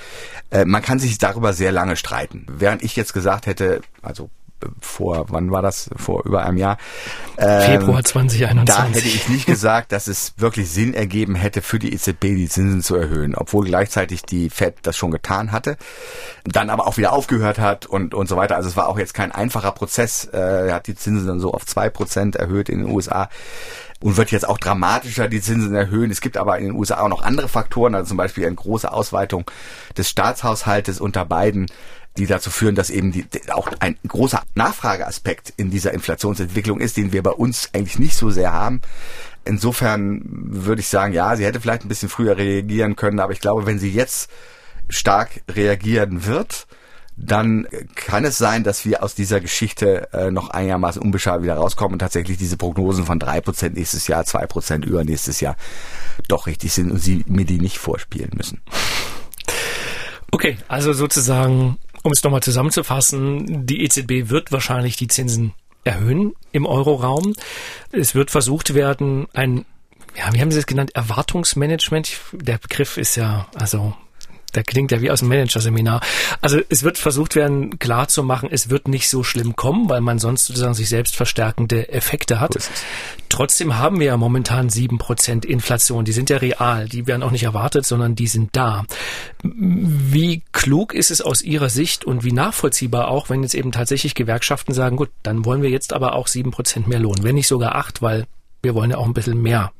Äh, 0.51 0.65
man 0.65 0.81
kann 0.81 0.99
sich 0.99 1.17
darüber 1.17 1.53
sehr 1.53 1.71
lange 1.71 1.95
streiten. 1.95 2.45
Während 2.47 2.83
ich 2.83 2.95
jetzt 2.95 3.13
gesagt 3.13 3.47
hätte, 3.47 3.81
also 4.01 4.29
vor, 4.81 5.25
wann 5.29 5.51
war 5.51 5.61
das? 5.61 5.89
Vor 5.95 6.25
über 6.25 6.43
einem 6.43 6.57
Jahr. 6.57 6.77
Ähm, 7.37 7.79
Februar 7.79 8.03
2021. 8.03 8.75
Da 8.75 8.85
hätte 8.85 9.07
ich 9.07 9.29
nicht 9.29 9.45
gesagt, 9.45 9.91
dass 9.91 10.07
es 10.07 10.33
wirklich 10.37 10.69
Sinn 10.69 10.93
ergeben 10.93 11.35
hätte, 11.35 11.61
für 11.61 11.79
die 11.79 11.93
EZB 11.93 12.21
die 12.21 12.49
Zinsen 12.49 12.81
zu 12.81 12.95
erhöhen, 12.95 13.35
obwohl 13.35 13.65
gleichzeitig 13.65 14.23
die 14.23 14.49
Fed 14.49 14.75
das 14.83 14.97
schon 14.97 15.11
getan 15.11 15.51
hatte, 15.51 15.77
dann 16.45 16.69
aber 16.69 16.87
auch 16.87 16.97
wieder 16.97 17.13
aufgehört 17.13 17.59
hat 17.59 17.85
und, 17.85 18.13
und 18.13 18.27
so 18.27 18.37
weiter. 18.37 18.55
Also 18.55 18.69
es 18.69 18.77
war 18.77 18.87
auch 18.87 18.99
jetzt 18.99 19.13
kein 19.13 19.31
einfacher 19.31 19.71
Prozess. 19.71 20.25
Äh, 20.25 20.67
er 20.67 20.75
hat 20.75 20.87
die 20.87 20.95
Zinsen 20.95 21.27
dann 21.27 21.39
so 21.39 21.53
auf 21.53 21.65
zwei 21.65 21.89
Prozent 21.89 22.35
erhöht 22.35 22.69
in 22.69 22.79
den 22.79 22.91
USA 22.91 23.29
und 24.01 24.17
wird 24.17 24.31
jetzt 24.31 24.47
auch 24.47 24.57
dramatischer 24.57 25.27
die 25.27 25.41
Zinsen 25.41 25.75
erhöhen. 25.75 26.11
Es 26.11 26.21
gibt 26.21 26.37
aber 26.37 26.57
in 26.57 26.65
den 26.65 26.75
USA 26.75 27.01
auch 27.01 27.09
noch 27.09 27.21
andere 27.21 27.49
Faktoren, 27.49 27.95
also 27.95 28.09
zum 28.09 28.17
Beispiel 28.17 28.45
eine 28.45 28.55
große 28.55 28.91
Ausweitung 28.91 29.49
des 29.97 30.09
Staatshaushaltes 30.09 31.01
unter 31.01 31.25
beiden 31.25 31.67
die 32.19 32.27
dazu 32.27 32.51
führen, 32.51 32.75
dass 32.75 32.89
eben 32.89 33.11
die, 33.11 33.25
auch 33.51 33.69
ein 33.79 33.97
großer 34.07 34.43
Nachfrageaspekt 34.55 35.53
in 35.57 35.71
dieser 35.71 35.93
Inflationsentwicklung 35.93 36.79
ist, 36.79 36.97
den 36.97 37.11
wir 37.11 37.23
bei 37.23 37.31
uns 37.31 37.69
eigentlich 37.73 37.97
nicht 37.99 38.15
so 38.15 38.29
sehr 38.29 38.53
haben. 38.53 38.81
Insofern 39.45 40.21
würde 40.25 40.81
ich 40.81 40.87
sagen, 40.87 41.13
ja, 41.13 41.35
sie 41.35 41.45
hätte 41.45 41.61
vielleicht 41.61 41.83
ein 41.83 41.87
bisschen 41.87 42.09
früher 42.09 42.37
reagieren 42.37 42.95
können, 42.95 43.19
aber 43.19 43.33
ich 43.33 43.39
glaube, 43.39 43.65
wenn 43.65 43.79
sie 43.79 43.91
jetzt 43.91 44.29
stark 44.89 45.41
reagieren 45.49 46.25
wird, 46.25 46.67
dann 47.15 47.67
kann 47.95 48.23
es 48.25 48.37
sein, 48.37 48.63
dass 48.63 48.85
wir 48.85 49.03
aus 49.03 49.13
dieser 49.13 49.41
Geschichte 49.41 50.07
äh, 50.13 50.31
noch 50.31 50.49
einigermaßen 50.49 51.01
unbeschadet 51.01 51.43
wieder 51.43 51.55
rauskommen 51.55 51.93
und 51.93 51.99
tatsächlich 51.99 52.37
diese 52.37 52.57
Prognosen 52.57 53.05
von 53.05 53.19
drei 53.19 53.41
Prozent 53.41 53.75
nächstes 53.75 54.07
Jahr, 54.07 54.23
zwei 54.25 54.45
Prozent 54.45 54.85
übernächstes 54.85 55.41
Jahr 55.41 55.55
doch 56.27 56.47
richtig 56.47 56.71
sind 56.71 56.91
und 56.91 56.99
sie 56.99 57.23
mir 57.27 57.45
die 57.45 57.59
nicht 57.59 57.77
vorspielen 57.77 58.31
müssen. 58.35 58.61
Okay, 60.31 60.57
also 60.67 60.93
sozusagen, 60.93 61.77
um 62.03 62.11
es 62.11 62.23
nochmal 62.23 62.43
zusammenzufassen, 62.43 63.65
die 63.65 63.83
EZB 63.83 64.29
wird 64.29 64.51
wahrscheinlich 64.51 64.95
die 64.95 65.07
Zinsen 65.07 65.53
erhöhen 65.83 66.33
im 66.51 66.65
Euroraum. 66.65 67.35
Es 67.91 68.15
wird 68.15 68.31
versucht 68.31 68.73
werden, 68.73 69.27
ein 69.33 69.65
ja, 70.17 70.33
wie 70.33 70.41
haben 70.41 70.51
Sie 70.51 70.59
es 70.59 70.65
genannt? 70.65 70.95
Erwartungsmanagement. 70.95 72.19
Der 72.33 72.57
Begriff 72.57 72.97
ist 72.97 73.15
ja, 73.15 73.47
also 73.55 73.93
der 74.51 74.63
klingt 74.63 74.91
ja 74.91 75.01
wie 75.01 75.11
aus 75.11 75.19
dem 75.19 75.29
Managerseminar. 75.29 76.01
Also 76.41 76.59
es 76.69 76.83
wird 76.83 76.97
versucht 76.97 77.35
werden, 77.35 77.79
klar 77.79 78.07
zu 78.07 78.23
machen, 78.23 78.49
es 78.51 78.69
wird 78.69 78.87
nicht 78.87 79.09
so 79.09 79.23
schlimm 79.23 79.55
kommen, 79.55 79.89
weil 79.89 80.01
man 80.01 80.19
sonst 80.19 80.45
sozusagen 80.45 80.73
sich 80.73 80.89
selbst 80.89 81.15
verstärkende 81.15 81.89
Effekte 81.89 82.39
hat. 82.39 82.57
Trotzdem 83.29 83.77
haben 83.77 83.99
wir 83.99 84.07
ja 84.07 84.17
momentan 84.17 84.69
sieben 84.69 84.97
Prozent 84.97 85.45
Inflation. 85.45 86.05
Die 86.05 86.11
sind 86.11 86.29
ja 86.29 86.37
real. 86.37 86.87
Die 86.87 87.07
werden 87.07 87.23
auch 87.23 87.31
nicht 87.31 87.43
erwartet, 87.43 87.85
sondern 87.85 88.15
die 88.15 88.27
sind 88.27 88.55
da. 88.55 88.85
Wie 89.43 90.43
klug 90.51 90.93
ist 90.93 91.11
es 91.11 91.21
aus 91.21 91.41
Ihrer 91.41 91.69
Sicht 91.69 92.05
und 92.05 92.23
wie 92.23 92.31
nachvollziehbar 92.31 93.07
auch, 93.07 93.29
wenn 93.29 93.43
jetzt 93.43 93.55
eben 93.55 93.71
tatsächlich 93.71 94.15
Gewerkschaften 94.15 94.73
sagen, 94.73 94.97
gut, 94.97 95.09
dann 95.23 95.45
wollen 95.45 95.61
wir 95.61 95.69
jetzt 95.69 95.93
aber 95.93 96.13
auch 96.13 96.27
sieben 96.27 96.51
Prozent 96.51 96.87
mehr 96.87 96.99
Lohn, 96.99 97.23
wenn 97.23 97.35
nicht 97.35 97.47
sogar 97.47 97.75
acht, 97.75 98.01
weil 98.01 98.25
wir 98.61 98.73
wollen 98.75 98.91
ja 98.91 98.97
auch 98.97 99.05
ein 99.05 99.13
bisschen 99.13 99.41
mehr 99.41 99.71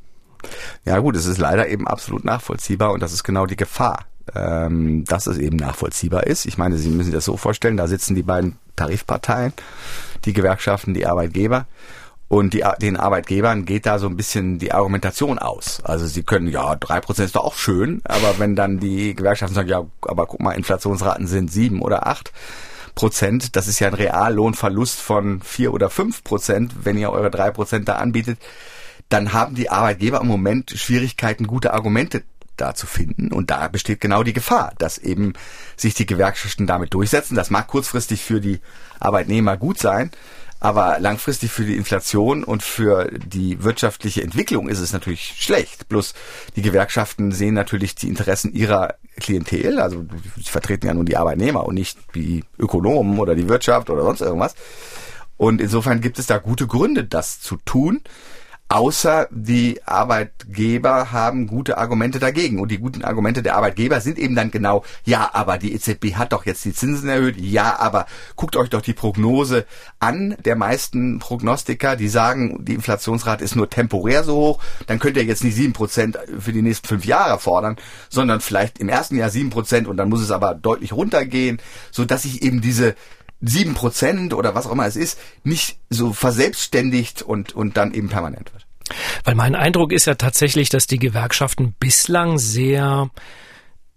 ja 0.86 1.00
gut, 1.00 1.16
es 1.16 1.26
ist 1.26 1.38
leider 1.38 1.68
eben 1.68 1.88
absolut 1.88 2.24
nachvollziehbar 2.24 2.92
und 2.92 3.02
das 3.02 3.14
ist 3.14 3.24
genau 3.24 3.46
die 3.46 3.56
Gefahr 3.56 4.06
ähm, 4.36 5.06
dass 5.06 5.28
es 5.28 5.38
eben 5.38 5.58
nachvollziehbar 5.58 6.28
ist. 6.28 6.46
Ich 6.46 6.58
meine, 6.58 6.78
Sie 6.78 6.90
müssen 6.90 7.06
sich 7.06 7.14
das 7.14 7.26
so 7.26 7.38
vorstellen, 7.38 7.78
da 7.78 7.88
sitzen 7.88 8.16
die 8.16 8.24
beiden 8.24 8.58
Tarifparteien, 8.76 9.54
die 10.26 10.34
Gewerkschaften, 10.34 10.94
die 10.94 11.06
Arbeitgeber. 11.06 11.66
Und 12.30 12.54
die, 12.54 12.64
den 12.80 12.96
Arbeitgebern 12.96 13.66
geht 13.66 13.88
da 13.88 13.98
so 13.98 14.08
ein 14.08 14.16
bisschen 14.16 14.60
die 14.60 14.72
Argumentation 14.72 15.40
aus. 15.40 15.82
Also 15.84 16.06
sie 16.06 16.22
können, 16.22 16.48
ja, 16.48 16.76
drei 16.76 17.02
Prozent 17.02 17.26
ist 17.26 17.36
doch 17.36 17.44
auch 17.44 17.56
schön, 17.56 18.02
aber 18.04 18.38
wenn 18.38 18.56
dann 18.56 18.80
die 18.80 19.16
Gewerkschaften 19.16 19.56
sagen, 19.56 19.68
ja, 19.68 19.84
aber 20.04 20.28
guck 20.28 20.40
mal, 20.40 20.52
Inflationsraten 20.52 21.26
sind 21.26 21.52
sieben 21.52 21.82
oder 21.82 22.06
acht 22.06 22.32
Prozent, 22.94 23.56
das 23.56 23.68
ist 23.68 23.80
ja 23.80 23.88
ein 23.88 23.96
Reallohnverlust 23.96 25.00
von 25.00 25.42
vier 25.42 25.74
oder 25.74 25.90
fünf 25.90 26.24
Prozent, 26.24 26.74
wenn 26.84 27.00
ihr 27.00 27.10
eure 27.10 27.32
drei 27.32 27.50
Prozent 27.50 27.88
da 27.88 27.96
anbietet, 27.96 28.38
dann 29.10 29.34
haben 29.34 29.56
die 29.56 29.72
Arbeitgeber 29.72 30.22
im 30.22 30.28
Moment 30.28 30.70
Schwierigkeiten, 30.70 31.48
gute 31.48 31.74
Argumente 31.74 32.22
da 32.62 32.76
zu 32.76 32.88
finden. 32.88 33.32
Und 33.32 33.52
da 33.52 33.68
besteht 33.68 34.02
genau 34.02 34.24
die 34.24 34.34
Gefahr, 34.34 34.74
dass 34.78 34.98
eben 34.98 35.34
sich 35.76 35.94
die 35.94 36.06
Gewerkschaften 36.06 36.68
damit 36.68 36.94
durchsetzen. 36.94 37.36
Das 37.36 37.50
mag 37.50 37.68
kurzfristig 37.68 38.24
für 38.24 38.42
die 38.42 38.60
Arbeitnehmer 39.00 39.58
gut 39.58 39.80
sein, 39.80 40.12
aber 40.60 41.00
langfristig 41.00 41.52
für 41.52 41.64
die 41.64 41.78
Inflation 41.78 42.44
und 42.44 42.64
für 42.64 43.10
die 43.12 43.64
wirtschaftliche 43.64 44.24
Entwicklung 44.24 44.68
ist 44.68 44.80
es 44.80 44.92
natürlich 44.92 45.36
schlecht. 45.38 45.88
Bloß 45.88 46.14
die 46.56 46.62
Gewerkschaften 46.62 47.32
sehen 47.32 47.54
natürlich 47.54 47.96
die 47.96 48.10
Interessen 48.10 48.54
ihrer 48.54 48.96
Klientel, 49.20 49.80
also 49.80 50.06
sie 50.36 50.44
vertreten 50.44 50.88
ja 50.88 50.94
nun 50.94 51.06
die 51.06 51.18
Arbeitnehmer 51.18 51.66
und 51.66 51.76
nicht 51.76 51.98
die 52.14 52.44
Ökonomen 52.58 53.20
oder 53.20 53.36
die 53.36 53.48
Wirtschaft 53.48 53.90
oder 53.90 54.04
sonst 54.04 54.22
irgendwas. 54.22 54.56
Und 55.38 55.62
insofern 55.62 56.02
gibt 56.02 56.20
es 56.20 56.28
da 56.28 56.38
gute 56.38 56.68
Gründe, 56.68 57.06
das 57.06 57.40
zu 57.40 57.56
tun. 57.64 58.02
Außer 58.72 59.28
die 59.32 59.82
Arbeitgeber 59.88 61.12
haben 61.12 61.48
gute 61.48 61.80
Argumente 61.80 62.20
dagegen. 62.20 62.60
Und 62.60 62.70
die 62.70 62.78
guten 62.78 63.04
Argumente 63.04 63.42
der 63.42 63.56
Arbeitgeber 63.56 64.00
sind 64.00 64.20
eben 64.20 64.36
dann 64.36 64.52
genau, 64.52 64.86
ja, 65.06 65.32
aber 65.34 65.58
die 65.58 65.74
EZB 65.74 66.14
hat 66.14 66.34
doch 66.34 66.46
jetzt 66.46 66.64
die 66.66 66.74
Zinsen 66.74 67.10
erhöht. 67.10 67.38
Ja, 67.38 67.80
aber 67.80 68.06
guckt 68.36 68.56
euch 68.56 68.70
doch 68.70 68.82
die 68.82 68.94
Prognose 68.94 69.66
an 69.98 70.36
der 70.46 70.56
meisten 70.56 71.18
Prognostiker, 71.18 71.96
die 71.96 72.10
sagen, 72.10 72.64
die 72.64 72.76
Inflationsrate 72.76 73.44
ist 73.44 73.56
nur 73.56 73.72
temporär 73.72 74.24
so 74.24 74.36
hoch. 74.36 74.60
Dann 74.86 75.00
könnt 75.00 75.18
ihr 75.18 75.24
jetzt 75.24 75.44
nicht 75.44 75.56
sieben 75.56 75.74
Prozent 75.74 76.20
für 76.38 76.54
die 76.54 76.62
nächsten 76.62 76.88
fünf 76.88 77.06
Jahre 77.06 77.40
fordern, 77.40 77.78
sondern 78.10 78.40
vielleicht 78.40 78.78
im 78.78 78.88
ersten 78.88 79.18
Jahr 79.18 79.32
sieben 79.32 79.50
Prozent 79.50 79.88
und 79.88 79.98
dann 79.98 80.10
muss 80.10 80.22
es 80.22 80.30
aber 80.30 80.54
deutlich 80.54 80.94
runtergehen, 80.94 81.60
so 81.90 82.06
dass 82.06 82.22
sich 82.22 82.44
eben 82.44 82.62
diese 82.62 82.94
sieben 83.42 83.74
Prozent 83.74 84.34
oder 84.34 84.56
was 84.56 84.68
auch 84.68 84.72
immer 84.72 84.86
es 84.86 84.96
ist, 84.96 85.20
nicht 85.44 85.78
so 85.90 86.14
verselbstständigt 86.14 87.22
und, 87.22 87.56
und 87.56 87.78
dann 87.78 87.94
eben 87.94 88.10
permanent 88.10 88.52
wird. 88.54 88.66
Weil 89.24 89.36
mein 89.36 89.56
Eindruck 89.56 89.92
ist 89.92 90.06
ja 90.06 90.16
tatsächlich, 90.16 90.70
dass 90.70 90.88
die 90.88 91.00
Gewerkschaften 91.00 91.76
bislang 91.80 92.38
sehr 92.38 93.10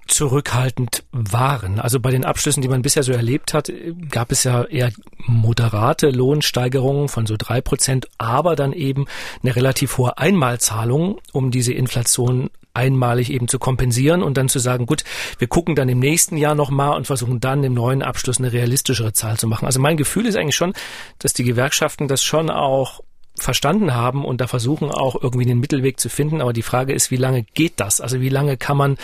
zurückhaltend 0.07 1.05
waren. 1.13 1.79
Also 1.79 2.01
bei 2.01 2.11
den 2.11 2.25
Abschlüssen, 2.25 2.61
die 2.61 2.69
man 2.69 2.83
bisher 2.83 3.03
so 3.03 3.13
erlebt 3.13 3.55
hat, 3.55 3.73
gab 4.11 4.33
es 4.33 4.45
ja 4.45 4.65
eher 4.65 4.93
moderate 5.27 6.11
Lohnsteigerungen 6.11 7.09
von 7.09 7.25
so 7.25 7.37
drei 7.39 7.61
Prozent, 7.61 8.09
aber 8.19 8.57
dann 8.57 8.73
eben 8.73 9.07
eine 9.43 9.57
relativ 9.57 9.99
hohe 9.99 10.19
Einmalzahlung, 10.19 11.21
um 11.33 11.51
diese 11.51 11.73
Inflation 11.73 12.51
einmalig 12.75 13.31
eben 13.31 13.49
zu 13.49 13.59
kompensieren 13.59 14.23
und 14.23 14.37
dann 14.37 14.49
zu 14.49 14.59
sagen, 14.59 14.87
gut, 14.87 15.05
wir 15.39 15.49
gucken 15.49 15.75
dann 15.75 15.89
im 15.89 15.99
nächsten 15.99 16.37
Jahr 16.37 16.55
nochmal 16.55 16.97
und 16.97 17.07
versuchen 17.07 17.41
dann 17.41 17.65
im 17.65 17.75
neuen 17.75 18.03
Abschluss 18.03 18.39
eine 18.39 18.53
realistischere 18.53 19.13
Zahl 19.13 19.39
zu 19.39 19.47
machen. 19.47 19.67
Also 19.67 19.81
mein 19.81 19.97
Gefühl 19.97 20.27
ist 20.27 20.37
eigentlich 20.37 20.57
schon, 20.57 20.73
dass 21.19 21.33
die 21.33 21.45
Gewerkschaften 21.45 22.09
das 22.09 22.23
schon 22.23 22.51
auch 22.51 23.01
verstanden 23.35 23.95
haben 23.95 24.25
und 24.25 24.41
da 24.41 24.47
versuchen 24.47 24.91
auch 24.91 25.17
irgendwie 25.21 25.47
den 25.47 25.59
Mittelweg 25.59 25.99
zu 25.99 26.09
finden. 26.09 26.41
Aber 26.41 26.53
die 26.53 26.63
Frage 26.63 26.93
ist, 26.93 27.11
wie 27.11 27.17
lange 27.17 27.45
geht 27.55 27.75
das? 27.77 28.01
Also 28.01 28.21
wie 28.21 28.29
lange 28.29 28.57
kann 28.57 28.77
man 28.77 28.97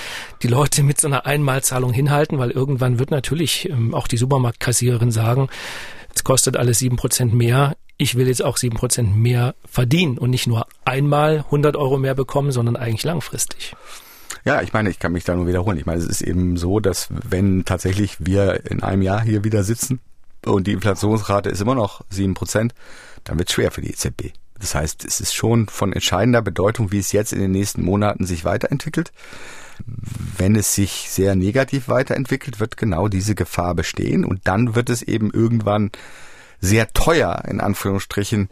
die 0.43 0.49
Leute 0.49 0.83
mit 0.83 1.01
so 1.01 1.09
einer 1.09 1.27
Einmalzahlung 1.27 1.93
hinhalten? 1.93 2.39
Weil 2.39 2.51
irgendwann 2.51 2.99
wird 2.99 3.11
natürlich 3.11 3.69
ähm, 3.71 3.95
auch 3.95 4.07
die 4.07 4.19
Supermarktkassiererin 4.19 5.11
sagen, 5.11 5.49
es 6.19 6.25
kostet 6.25 6.57
alles 6.57 6.81
sieben 6.81 6.97
Prozent 6.97 7.33
mehr. 7.33 7.77
Ich 7.97 8.17
will 8.17 8.27
jetzt 8.27 8.43
auch 8.43 8.57
sieben 8.57 8.77
Prozent 8.77 9.17
mehr 9.17 9.55
verdienen 9.65 10.19
und 10.19 10.31
nicht 10.31 10.49
nur 10.49 10.67
einmal 10.85 11.45
100 11.45 11.77
Euro 11.77 11.97
mehr 11.97 12.17
bekommen, 12.17 12.51
sondern 12.51 12.75
eigentlich 12.75 13.05
langfristig. 13.05 13.77
Ja, 14.45 14.61
ich 14.61 14.73
meine, 14.73 14.91
ich 14.91 14.99
kann 14.99 15.13
mich 15.13 15.23
da 15.23 15.37
nur 15.37 15.47
wiederholen. 15.47 15.79
Ich 15.79 15.87
meine, 15.87 16.01
es 16.01 16.07
ist 16.07 16.23
eben 16.23 16.57
so, 16.57 16.81
dass 16.81 17.07
wenn 17.11 17.65
tatsächlich 17.65 18.17
wir 18.19 18.69
in 18.69 18.83
einem 18.83 19.03
Jahr 19.03 19.23
hier 19.23 19.45
wieder 19.45 19.63
sitzen 19.63 20.01
und 20.45 20.67
die 20.67 20.73
Inflationsrate 20.73 21.51
ist 21.51 21.61
immer 21.61 21.77
noch 21.77 22.01
sieben 22.11 22.35
Prozent, 22.35 22.75
dann 23.23 23.39
wird 23.39 23.49
es 23.49 23.55
schwer 23.55 23.71
für 23.71 23.81
die 23.81 23.91
EZB. 23.91 24.33
Das 24.59 24.75
heißt, 24.75 25.05
es 25.05 25.21
ist 25.21 25.37
schon 25.37 25.69
von 25.69 25.93
entscheidender 25.93 26.43
Bedeutung, 26.43 26.91
wie 26.91 26.99
es 26.99 27.13
jetzt 27.13 27.33
in 27.33 27.39
den 27.39 27.53
nächsten 27.53 27.85
Monaten 27.85 28.27
sich 28.27 28.45
weiterentwickelt. 28.45 29.13
Wenn 30.37 30.57
es 30.57 30.75
sich 30.75 31.09
sehr 31.11 31.35
negativ 31.35 31.89
weiterentwickelt, 31.89 32.61
wird 32.61 32.77
genau 32.77 33.09
diese 33.09 33.35
Gefahr 33.35 33.75
bestehen 33.75 34.25
und 34.25 34.41
dann 34.45 34.75
wird 34.75 34.91
es 34.91 35.03
eben 35.03 35.31
irgendwann 35.31 35.91
sehr 36.61 36.93
teuer, 36.93 37.43
in 37.49 37.61
Anführungsstrichen, 37.61 38.49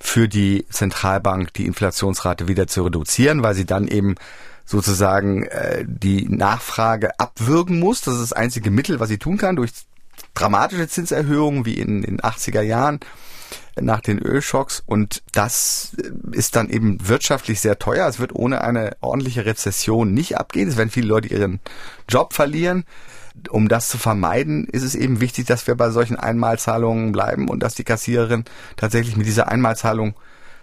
für 0.00 0.28
die 0.28 0.64
Zentralbank 0.70 1.52
die 1.54 1.66
Inflationsrate 1.66 2.46
wieder 2.46 2.68
zu 2.68 2.84
reduzieren, 2.84 3.42
weil 3.42 3.54
sie 3.54 3.66
dann 3.66 3.88
eben 3.88 4.14
sozusagen 4.64 5.44
äh, 5.44 5.84
die 5.86 6.28
Nachfrage 6.28 7.18
abwürgen 7.18 7.80
muss. 7.80 8.02
Das 8.02 8.14
ist 8.14 8.20
das 8.20 8.32
einzige 8.32 8.70
Mittel, 8.70 9.00
was 9.00 9.08
sie 9.08 9.18
tun 9.18 9.38
kann, 9.38 9.56
durch 9.56 9.72
dramatische 10.34 10.88
Zinserhöhungen 10.88 11.64
wie 11.64 11.74
in 11.74 12.02
den 12.02 12.20
80er 12.20 12.60
Jahren 12.60 13.00
nach 13.80 14.00
den 14.00 14.18
Ölschocks 14.18 14.82
und 14.86 15.22
das 15.32 15.96
ist 16.32 16.56
dann 16.56 16.68
eben 16.68 17.08
wirtschaftlich 17.08 17.60
sehr 17.60 17.78
teuer. 17.78 18.06
Es 18.08 18.18
wird 18.18 18.34
ohne 18.34 18.62
eine 18.62 18.96
ordentliche 19.00 19.46
Rezession 19.46 20.12
nicht 20.12 20.36
abgehen. 20.38 20.68
Es 20.68 20.76
werden 20.76 20.90
viele 20.90 21.08
Leute 21.08 21.28
ihren 21.28 21.60
Job 22.08 22.32
verlieren. 22.32 22.84
Um 23.50 23.68
das 23.68 23.88
zu 23.88 23.98
vermeiden, 23.98 24.66
ist 24.66 24.82
es 24.82 24.96
eben 24.96 25.20
wichtig, 25.20 25.46
dass 25.46 25.66
wir 25.68 25.76
bei 25.76 25.90
solchen 25.90 26.16
Einmalzahlungen 26.16 27.12
bleiben 27.12 27.48
und 27.48 27.62
dass 27.62 27.74
die 27.74 27.84
Kassiererin 27.84 28.44
tatsächlich 28.76 29.16
mit 29.16 29.26
dieser 29.26 29.48
Einmalzahlung 29.48 30.14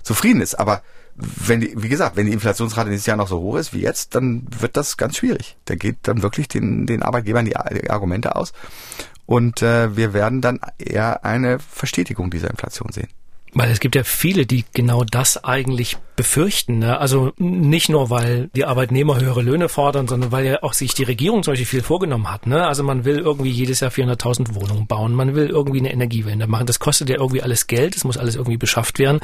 zufrieden 0.03 0.41
ist. 0.41 0.55
Aber 0.55 0.81
wenn 1.15 1.61
die, 1.61 1.73
wie 1.77 1.87
gesagt, 1.87 2.17
wenn 2.17 2.25
die 2.25 2.33
Inflationsrate 2.33 2.89
nächstes 2.89 3.07
Jahr 3.07 3.17
noch 3.17 3.29
so 3.29 3.39
hoch 3.39 3.55
ist 3.55 3.73
wie 3.73 3.81
jetzt, 3.81 4.15
dann 4.15 4.45
wird 4.59 4.75
das 4.75 4.97
ganz 4.97 5.15
schwierig. 5.15 5.57
Da 5.65 5.75
geht 5.75 5.99
dann 6.03 6.21
wirklich 6.21 6.49
den, 6.49 6.85
den 6.85 7.03
Arbeitgebern 7.03 7.45
die 7.45 7.55
Argumente 7.55 8.35
aus. 8.35 8.51
Und 9.25 9.61
äh, 9.61 9.95
wir 9.95 10.13
werden 10.13 10.41
dann 10.41 10.59
eher 10.77 11.25
eine 11.25 11.59
Verstetigung 11.59 12.29
dieser 12.29 12.49
Inflation 12.49 12.91
sehen. 12.91 13.07
Weil 13.53 13.71
es 13.71 13.79
gibt 13.79 13.95
ja 13.95 14.03
viele, 14.03 14.45
die 14.45 14.65
genau 14.73 15.03
das 15.03 15.43
eigentlich 15.43 15.97
befürchten. 16.15 16.79
Ne? 16.79 16.97
Also 16.97 17.33
nicht 17.37 17.89
nur, 17.89 18.09
weil 18.09 18.49
die 18.55 18.65
Arbeitnehmer 18.65 19.19
höhere 19.19 19.41
Löhne 19.41 19.69
fordern, 19.69 20.07
sondern 20.07 20.31
weil 20.31 20.45
ja 20.45 20.63
auch 20.63 20.73
sich 20.73 20.93
die 20.93 21.03
Regierung 21.03 21.43
zum 21.43 21.51
Beispiel 21.51 21.65
viel 21.65 21.81
vorgenommen 21.81 22.31
hat. 22.31 22.47
Ne? 22.47 22.65
Also 22.65 22.83
man 22.83 23.05
will 23.05 23.19
irgendwie 23.19 23.51
jedes 23.51 23.81
Jahr 23.81 23.91
400.000 23.91 24.55
Wohnungen 24.55 24.87
bauen, 24.87 25.13
man 25.13 25.35
will 25.35 25.47
irgendwie 25.47 25.79
eine 25.79 25.91
Energiewende 25.91 26.47
machen. 26.47 26.65
Das 26.65 26.79
kostet 26.79 27.09
ja 27.09 27.17
irgendwie 27.17 27.41
alles 27.41 27.67
Geld, 27.67 27.95
es 27.95 28.03
muss 28.03 28.17
alles 28.17 28.35
irgendwie 28.35 28.57
beschafft 28.57 28.99
werden. 28.99 29.19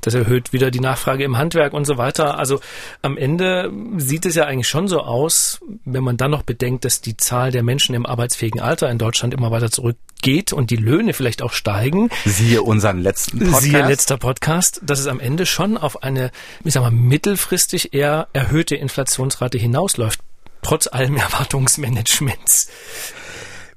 Das 0.00 0.14
erhöht 0.14 0.52
wieder 0.52 0.70
die 0.70 0.80
Nachfrage 0.80 1.24
im 1.24 1.36
Handwerk 1.36 1.72
und 1.72 1.84
so 1.84 1.98
weiter. 1.98 2.38
Also 2.38 2.60
am 3.02 3.16
Ende 3.16 3.72
sieht 3.96 4.26
es 4.26 4.34
ja 4.34 4.44
eigentlich 4.44 4.68
schon 4.68 4.88
so 4.88 5.00
aus, 5.00 5.60
wenn 5.84 6.04
man 6.04 6.16
dann 6.16 6.30
noch 6.30 6.42
bedenkt, 6.42 6.84
dass 6.84 7.00
die 7.00 7.16
Zahl 7.16 7.50
der 7.50 7.62
Menschen 7.62 7.94
im 7.94 8.06
arbeitsfähigen 8.06 8.60
Alter 8.60 8.90
in 8.90 8.98
Deutschland 8.98 9.34
immer 9.34 9.50
weiter 9.50 9.70
zurückgeht 9.70 10.52
und 10.52 10.70
die 10.70 10.76
Löhne 10.76 11.12
vielleicht 11.12 11.42
auch 11.42 11.52
steigen. 11.52 12.10
Siehe 12.24 12.62
unseren 12.62 13.00
letzten 13.00 13.38
Podcast. 13.38 13.62
Siehe 13.62 13.86
letzter 13.86 14.16
Podcast, 14.16 14.80
dass 14.84 14.98
es 15.00 15.06
am 15.06 15.20
Ende 15.20 15.46
schon 15.46 15.76
auf 15.76 16.02
eine 16.02 16.30
ich 16.64 16.74
sag 16.74 16.82
mal, 16.82 16.90
mittelfristig 16.90 17.94
eher 17.94 18.28
erhöhte 18.32 18.76
Inflationsrate 18.76 19.58
hinausläuft, 19.58 20.20
trotz 20.62 20.86
allem 20.86 21.16
Erwartungsmanagements. 21.16 22.68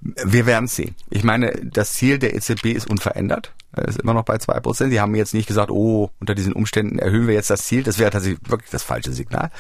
Wir 0.02 0.46
werden 0.46 0.68
sehen. 0.68 0.96
Ich 1.10 1.24
meine, 1.24 1.52
das 1.62 1.94
Ziel 1.94 2.20
der 2.20 2.34
EZB 2.34 2.68
ist 2.68 2.90
unverändert. 2.90 3.54
Es 3.74 3.96
ist 3.96 4.02
immer 4.02 4.14
noch 4.14 4.24
bei 4.24 4.38
zwei 4.38 4.60
Prozent. 4.62 4.94
Die 4.94 5.02
haben 5.02 5.14
jetzt 5.14 5.34
nicht 5.34 5.48
gesagt, 5.48 5.72
oh, 5.72 6.10
unter 6.20 6.36
diesen 6.36 6.54
Umständen 6.54 7.00
erhöhen 7.00 7.28
wir 7.28 7.34
jetzt 7.34 7.50
das 7.50 7.66
Ziel. 7.66 7.84
Das 7.84 8.00
wäre 8.00 8.10
tatsächlich 8.10 8.40
wirklich 8.50 8.72
das 8.72 8.84
falsche 8.84 9.12
Signal. 9.12 9.52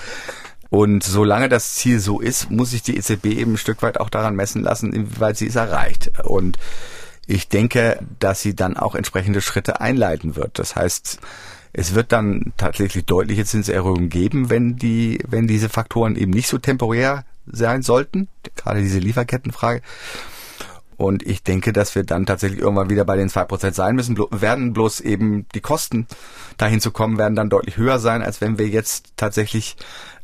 Und 0.69 1.03
solange 1.03 1.49
das 1.49 1.75
Ziel 1.75 1.99
so 1.99 2.19
ist, 2.19 2.51
muss 2.51 2.71
sich 2.71 2.83
die 2.83 2.95
EZB 2.95 3.25
eben 3.25 3.53
ein 3.53 3.57
Stück 3.57 3.81
weit 3.81 3.99
auch 3.99 4.09
daran 4.09 4.35
messen 4.35 4.61
lassen, 4.61 4.93
inwieweit 4.93 5.37
sie 5.37 5.47
es 5.47 5.55
erreicht. 5.55 6.11
Und 6.23 6.57
ich 7.25 7.49
denke, 7.49 7.99
dass 8.19 8.41
sie 8.41 8.55
dann 8.55 8.77
auch 8.77 8.95
entsprechende 8.95 9.41
Schritte 9.41 9.81
einleiten 9.81 10.35
wird. 10.35 10.57
Das 10.59 10.75
heißt, 10.75 11.19
es 11.73 11.93
wird 11.93 12.11
dann 12.11 12.53
tatsächlich 12.57 13.05
deutliche 13.05 13.45
Zinserhöhungen 13.45 14.09
geben, 14.09 14.49
wenn 14.49 14.75
die, 14.75 15.19
wenn 15.27 15.47
diese 15.47 15.69
Faktoren 15.69 16.15
eben 16.15 16.31
nicht 16.31 16.47
so 16.47 16.57
temporär 16.57 17.25
sein 17.45 17.81
sollten. 17.81 18.27
Gerade 18.55 18.81
diese 18.81 18.99
Lieferkettenfrage. 18.99 19.81
Und 20.97 21.23
ich 21.23 21.43
denke, 21.43 21.71
dass 21.71 21.95
wir 21.95 22.03
dann 22.03 22.25
tatsächlich 22.25 22.59
irgendwann 22.59 22.89
wieder 22.89 23.05
bei 23.05 23.15
den 23.15 23.29
zwei 23.29 23.45
Prozent 23.45 23.73
sein 23.73 23.95
müssen, 23.95 24.17
werden 24.31 24.73
bloß 24.73 24.99
eben 24.99 25.45
die 25.55 25.61
Kosten 25.61 26.07
dahin 26.57 26.81
zu 26.81 26.91
kommen, 26.91 27.17
werden 27.17 27.35
dann 27.35 27.49
deutlich 27.49 27.77
höher 27.77 27.99
sein, 27.99 28.21
als 28.21 28.41
wenn 28.41 28.57
wir 28.57 28.67
jetzt 28.67 29.13
tatsächlich 29.15 29.77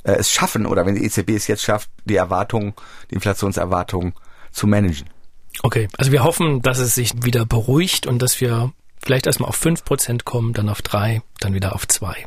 äh, 0.04 0.14
es 0.14 0.32
schaffen 0.32 0.66
oder 0.66 0.86
wenn 0.86 0.96
die 0.96 1.06
EZB 1.06 1.30
es 1.30 1.48
jetzt 1.48 1.64
schafft, 1.64 1.90
die 2.04 2.18
Erwartungen, 2.18 2.74
die 3.10 3.16
Inflationserwartungen 3.16 4.16
zu 4.52 4.68
managen. 4.68 5.10
Okay, 5.64 5.88
also 5.98 6.12
wir 6.12 6.26
hoffen, 6.26 6.62
dass 6.62 6.80
es 6.80 6.96
sich 6.96 7.24
wieder 7.24 7.46
beruhigt 7.46 8.06
und 8.06 8.22
dass 8.22 8.42
wir 8.42 8.74
vielleicht 9.04 9.28
erstmal 9.28 9.50
auf 9.50 9.56
fünf 9.56 9.84
Prozent 9.84 10.26
kommen, 10.26 10.54
dann 10.54 10.70
auf 10.70 10.82
drei, 10.82 11.22
dann 11.40 11.54
wieder 11.54 11.76
auf 11.76 11.88
zwei. 11.88 12.26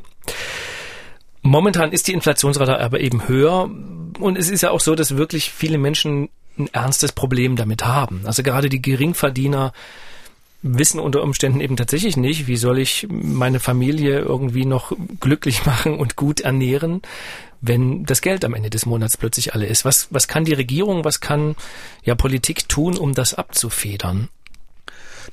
Momentan 1.42 1.92
ist 1.92 2.08
die 2.08 2.12
Inflationsrate 2.12 2.78
aber 2.78 3.00
eben 3.00 3.28
höher 3.28 3.70
und 4.18 4.36
es 4.36 4.50
ist 4.50 4.62
ja 4.62 4.70
auch 4.70 4.80
so, 4.80 4.94
dass 4.94 5.16
wirklich 5.16 5.50
viele 5.50 5.78
Menschen 5.78 6.28
ein 6.58 6.68
ernstes 6.72 7.12
Problem 7.12 7.56
damit 7.56 7.84
haben. 7.84 8.22
Also 8.24 8.42
gerade 8.42 8.68
die 8.68 8.82
Geringverdiener 8.82 9.72
wissen 10.62 10.98
unter 10.98 11.22
Umständen 11.22 11.60
eben 11.60 11.76
tatsächlich 11.76 12.16
nicht, 12.16 12.48
wie 12.48 12.56
soll 12.56 12.78
ich 12.78 13.06
meine 13.08 13.60
Familie 13.60 14.18
irgendwie 14.18 14.64
noch 14.64 14.92
glücklich 15.20 15.64
machen 15.66 15.98
und 15.98 16.16
gut 16.16 16.40
ernähren, 16.40 17.02
wenn 17.60 18.04
das 18.04 18.20
Geld 18.20 18.44
am 18.44 18.54
Ende 18.54 18.70
des 18.70 18.86
Monats 18.86 19.16
plötzlich 19.16 19.54
alle 19.54 19.66
ist. 19.66 19.84
Was, 19.84 20.08
was 20.10 20.28
kann 20.28 20.44
die 20.44 20.54
Regierung, 20.54 21.04
was 21.04 21.20
kann 21.20 21.56
ja 22.04 22.14
Politik 22.14 22.68
tun, 22.68 22.96
um 22.96 23.14
das 23.14 23.34
abzufedern? 23.34 24.28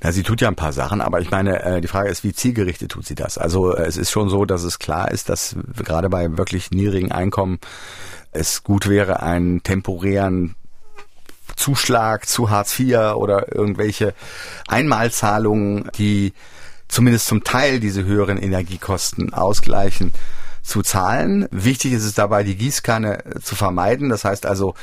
Na, 0.01 0.11
sie 0.11 0.23
tut 0.23 0.41
ja 0.41 0.47
ein 0.47 0.55
paar 0.55 0.73
Sachen, 0.73 1.01
aber 1.01 1.21
ich 1.21 1.31
meine, 1.31 1.63
äh, 1.63 1.81
die 1.81 1.87
Frage 1.87 2.09
ist, 2.09 2.23
wie 2.23 2.33
zielgerichtet 2.33 2.91
tut 2.91 3.05
sie 3.05 3.15
das? 3.15 3.37
Also 3.37 3.73
äh, 3.75 3.83
es 3.85 3.97
ist 3.97 4.11
schon 4.11 4.29
so, 4.29 4.45
dass 4.45 4.63
es 4.63 4.79
klar 4.79 5.11
ist, 5.11 5.29
dass 5.29 5.55
gerade 5.77 6.09
bei 6.09 6.37
wirklich 6.37 6.71
niedrigen 6.71 7.11
Einkommen 7.11 7.59
es 8.31 8.63
gut 8.63 8.89
wäre, 8.89 9.21
einen 9.21 9.63
temporären 9.63 10.55
Zuschlag 11.55 12.27
zu 12.27 12.49
Hartz 12.49 12.77
IV 12.79 13.15
oder 13.15 13.55
irgendwelche 13.55 14.13
Einmalzahlungen, 14.67 15.89
die 15.97 16.33
zumindest 16.87 17.27
zum 17.27 17.43
Teil 17.43 17.79
diese 17.79 18.03
höheren 18.03 18.37
Energiekosten 18.37 19.33
ausgleichen, 19.33 20.13
zu 20.61 20.81
zahlen. 20.81 21.47
Wichtig 21.51 21.93
ist 21.93 22.03
es 22.03 22.15
dabei, 22.15 22.43
die 22.43 22.55
Gießkanne 22.55 23.23
zu 23.41 23.55
vermeiden. 23.55 24.09
Das 24.09 24.25
heißt 24.25 24.45
also, 24.45 24.73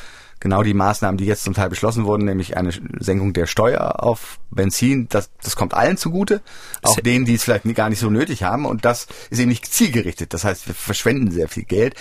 genau 0.42 0.62
die 0.62 0.74
Maßnahmen, 0.74 1.16
die 1.16 1.24
jetzt 1.24 1.44
zum 1.44 1.54
Teil 1.54 1.70
beschlossen 1.70 2.04
wurden, 2.04 2.24
nämlich 2.24 2.56
eine 2.56 2.72
Senkung 2.98 3.32
der 3.32 3.46
Steuer 3.46 4.02
auf 4.02 4.38
Benzin, 4.50 5.06
das, 5.08 5.30
das 5.42 5.54
kommt 5.56 5.72
allen 5.72 5.96
zugute, 5.96 6.42
auch 6.82 6.96
denen, 6.96 7.24
die 7.24 7.34
es 7.34 7.44
vielleicht 7.44 7.64
gar 7.74 7.88
nicht 7.88 8.00
so 8.00 8.10
nötig 8.10 8.42
haben. 8.42 8.66
Und 8.66 8.84
das 8.84 9.06
ist 9.30 9.38
eben 9.38 9.48
nicht 9.48 9.72
zielgerichtet. 9.72 10.34
Das 10.34 10.44
heißt, 10.44 10.66
wir 10.66 10.74
verschwenden 10.74 11.30
sehr 11.30 11.48
viel 11.48 11.62
Geld. 11.62 11.94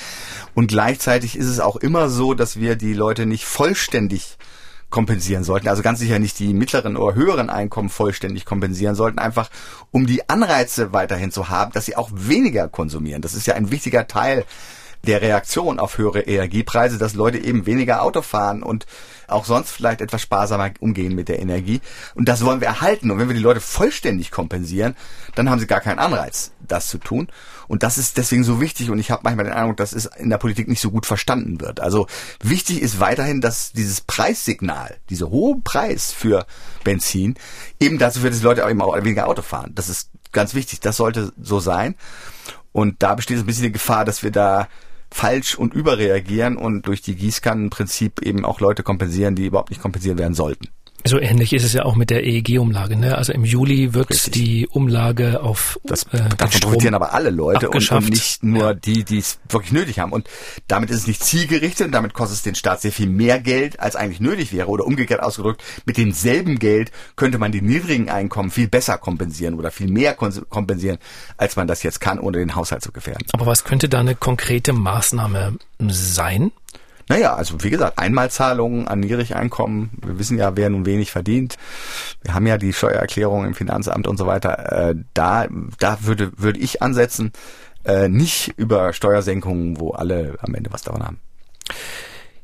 Und 0.55 0.67
gleichzeitig 0.67 1.37
ist 1.37 1.45
es 1.45 1.59
auch 1.59 1.75
immer 1.75 2.09
so, 2.09 2.33
dass 2.33 2.59
wir 2.59 2.75
die 2.75 2.93
Leute 2.93 3.25
nicht 3.27 3.45
vollständig 3.45 4.37
kompensieren 4.89 5.43
sollten. 5.43 5.69
Also 5.69 5.83
ganz 5.83 5.99
sicher 5.99 6.19
nicht 6.19 6.39
die 6.39 6.53
mittleren 6.53 6.97
oder 6.97 7.15
höheren 7.15 7.49
Einkommen 7.49 7.89
vollständig 7.89 8.45
kompensieren 8.45 8.95
sollten, 8.95 9.19
einfach 9.19 9.49
um 9.91 10.05
die 10.05 10.27
Anreize 10.29 10.93
weiterhin 10.93 11.31
zu 11.31 11.49
haben, 11.49 11.71
dass 11.71 11.85
sie 11.85 11.95
auch 11.95 12.09
weniger 12.11 12.67
konsumieren. 12.67 13.21
Das 13.21 13.33
ist 13.35 13.47
ja 13.47 13.53
ein 13.53 13.71
wichtiger 13.71 14.07
Teil 14.07 14.45
der 15.05 15.21
Reaktion 15.21 15.79
auf 15.79 15.97
höhere 15.97 16.21
Energiepreise, 16.21 16.97
dass 16.97 17.13
Leute 17.13 17.37
eben 17.39 17.65
weniger 17.65 18.01
Auto 18.03 18.21
fahren 18.21 18.63
und 18.63 18.85
auch 19.27 19.45
sonst 19.45 19.71
vielleicht 19.71 20.01
etwas 20.01 20.21
sparsamer 20.21 20.71
umgehen 20.79 21.15
mit 21.15 21.29
der 21.29 21.39
Energie. 21.39 21.81
Und 22.15 22.27
das 22.27 22.43
wollen 22.43 22.61
wir 22.61 22.67
erhalten. 22.67 23.09
Und 23.09 23.17
wenn 23.17 23.29
wir 23.29 23.35
die 23.35 23.41
Leute 23.41 23.61
vollständig 23.61 24.29
kompensieren, 24.29 24.95
dann 25.35 25.49
haben 25.49 25.59
sie 25.59 25.67
gar 25.67 25.79
keinen 25.79 25.99
Anreiz, 25.99 26.51
das 26.59 26.87
zu 26.87 26.97
tun. 26.97 27.29
Und 27.67 27.83
das 27.83 27.97
ist 27.97 28.17
deswegen 28.17 28.43
so 28.43 28.59
wichtig. 28.59 28.89
Und 28.89 28.99
ich 28.99 29.09
habe 29.09 29.21
manchmal 29.23 29.45
den 29.45 29.53
Eindruck, 29.53 29.77
dass 29.77 29.93
es 29.93 30.05
in 30.05 30.29
der 30.29 30.37
Politik 30.37 30.67
nicht 30.67 30.81
so 30.81 30.91
gut 30.91 31.05
verstanden 31.05 31.61
wird. 31.61 31.79
Also 31.79 32.07
wichtig 32.43 32.81
ist 32.81 32.99
weiterhin, 32.99 33.41
dass 33.41 33.71
dieses 33.71 34.01
Preissignal, 34.01 34.97
dieser 35.09 35.29
hohe 35.29 35.59
Preis 35.63 36.11
für 36.11 36.45
Benzin, 36.83 37.35
eben 37.79 37.97
dazu 37.97 38.19
führt, 38.19 38.33
dass 38.33 38.41
Leute 38.43 38.65
auch 38.65 38.69
immer 38.69 38.85
weniger 39.03 39.27
Auto 39.27 39.41
fahren. 39.41 39.71
Das 39.73 39.89
ist 39.89 40.09
ganz 40.31 40.53
wichtig. 40.53 40.81
Das 40.81 40.97
sollte 40.97 41.31
so 41.41 41.59
sein. 41.59 41.95
Und 42.73 43.03
da 43.03 43.15
besteht 43.15 43.37
ein 43.37 43.45
bisschen 43.45 43.63
die 43.63 43.71
Gefahr, 43.71 44.05
dass 44.05 44.23
wir 44.23 44.31
da 44.31 44.67
falsch 45.11 45.55
und 45.55 45.73
überreagieren 45.73 46.57
und 46.57 46.87
durch 46.87 47.01
die 47.01 47.15
Gießkannenprinzip 47.15 48.21
eben 48.21 48.45
auch 48.45 48.59
Leute 48.59 48.81
kompensieren, 48.81 49.35
die 49.35 49.45
überhaupt 49.45 49.69
nicht 49.69 49.81
kompensieren 49.81 50.17
werden 50.17 50.33
sollten. 50.33 50.69
So 51.05 51.19
ähnlich 51.19 51.53
ist 51.53 51.63
es 51.63 51.73
ja 51.73 51.83
auch 51.83 51.95
mit 51.95 52.09
der 52.09 52.23
EEG-Umlage. 52.23 52.95
Ne? 52.95 53.17
Also 53.17 53.33
im 53.33 53.43
Juli 53.43 53.93
wird 53.93 54.11
Richtig. 54.11 54.33
die 54.33 54.67
Umlage 54.67 55.41
auf 55.41 55.79
das, 55.83 56.03
äh, 56.11 56.29
davon 56.37 56.61
profitieren 56.61 56.93
aber 56.93 57.13
alle 57.13 57.29
Leute 57.29 57.69
und, 57.69 57.91
und, 57.91 58.09
nicht 58.09 58.43
nur 58.43 58.63
ja. 58.63 58.73
die, 58.73 59.03
die 59.03 59.17
es 59.17 59.39
wirklich 59.49 59.71
nötig 59.71 59.99
haben. 59.99 60.11
Und 60.11 60.27
damit 60.67 60.89
ist 60.89 60.97
es 60.97 61.07
nicht 61.07 61.23
zielgerichtet 61.23 61.87
und 61.87 61.91
damit 61.91 62.13
kostet 62.13 62.37
es 62.37 62.43
den 62.43 62.55
Staat 62.55 62.81
sehr 62.81 62.91
viel 62.91 63.07
mehr 63.07 63.39
Geld, 63.39 63.79
als 63.79 63.95
eigentlich 63.95 64.19
nötig 64.19 64.53
wäre. 64.53 64.67
Oder 64.67 64.85
umgekehrt 64.85 65.23
ausgedrückt, 65.23 65.63
mit 65.85 65.97
demselben 65.97 66.59
Geld 66.59 66.91
könnte 67.15 67.37
man 67.37 67.51
die 67.51 67.61
niedrigen 67.61 68.09
Einkommen 68.09 68.51
viel 68.51 68.67
besser 68.67 68.97
kompensieren 68.97 69.55
oder 69.55 69.71
viel 69.71 69.89
mehr 69.89 70.13
kompensieren, 70.13 70.97
als 71.37 71.55
man 71.55 71.67
das 71.67 71.83
jetzt 71.83 71.99
kann, 71.99 72.19
ohne 72.19 72.37
den 72.37 72.55
Haushalt 72.55 72.83
zu 72.83 72.91
gefährden. 72.91 73.25
Aber 73.33 73.45
was 73.45 73.63
könnte 73.63 73.89
da 73.89 73.99
eine 73.99 74.15
konkrete 74.15 74.73
Maßnahme 74.73 75.57
sein? 75.79 76.51
Naja, 77.11 77.35
also 77.35 77.61
wie 77.61 77.69
gesagt, 77.69 77.99
Einmalzahlungen 77.99 78.87
an 78.87 79.01
Niedrigeinkommen. 79.01 79.89
Wir 80.01 80.17
wissen 80.17 80.37
ja, 80.37 80.55
wer 80.55 80.69
nun 80.69 80.85
wenig 80.85 81.11
verdient. 81.11 81.57
Wir 82.21 82.33
haben 82.33 82.47
ja 82.47 82.57
die 82.57 82.71
Steuererklärung 82.71 83.43
im 83.43 83.53
Finanzamt 83.53 84.07
und 84.07 84.15
so 84.15 84.27
weiter. 84.27 84.91
Äh, 84.91 84.95
da, 85.13 85.45
da 85.77 85.97
würde, 86.03 86.31
würde 86.37 86.61
ich 86.61 86.81
ansetzen, 86.81 87.33
äh, 87.83 88.07
nicht 88.07 88.53
über 88.55 88.93
Steuersenkungen, 88.93 89.77
wo 89.77 89.91
alle 89.91 90.37
am 90.39 90.55
Ende 90.55 90.71
was 90.71 90.83
davon 90.83 91.03
haben. 91.03 91.19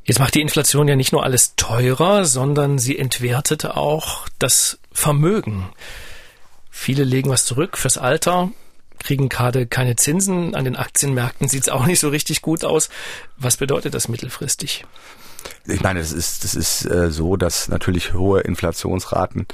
Jetzt 0.04 0.20
macht 0.20 0.36
die 0.36 0.42
Inflation 0.42 0.90
ja 0.90 0.98
nicht 0.98 1.14
nur 1.14 1.24
alles 1.24 1.56
teurer, 1.56 2.26
sondern 2.26 2.78
sie 2.78 3.00
entwertet 3.00 3.64
auch 3.68 4.28
das 4.38 4.80
Vermögen. 4.92 5.70
Viele 6.70 7.06
legen 7.06 7.30
was 7.30 7.46
zurück 7.46 7.78
fürs 7.78 7.98
Alter, 7.98 8.52
kriegen 9.00 9.30
gerade 9.30 9.68
keine 9.68 9.96
Zinsen. 9.96 10.56
An 10.56 10.66
den 10.66 10.76
Aktienmärkten 10.76 11.48
sieht 11.48 11.64
es 11.64 11.70
auch 11.70 11.86
nicht 11.86 12.00
so 12.00 12.10
richtig 12.10 12.42
gut 12.42 12.64
aus. 12.64 12.90
Was 13.38 13.58
bedeutet 13.58 13.94
das 13.94 14.08
mittelfristig? 14.08 14.86
Ich 15.66 15.82
meine, 15.82 16.00
das 16.00 16.12
ist, 16.12 16.44
das 16.44 16.56
ist 16.56 16.86
äh, 16.86 17.12
so, 17.12 17.36
dass 17.38 17.68
natürlich 17.68 18.14
hohe 18.14 18.42
Inflationsraten 18.42 19.48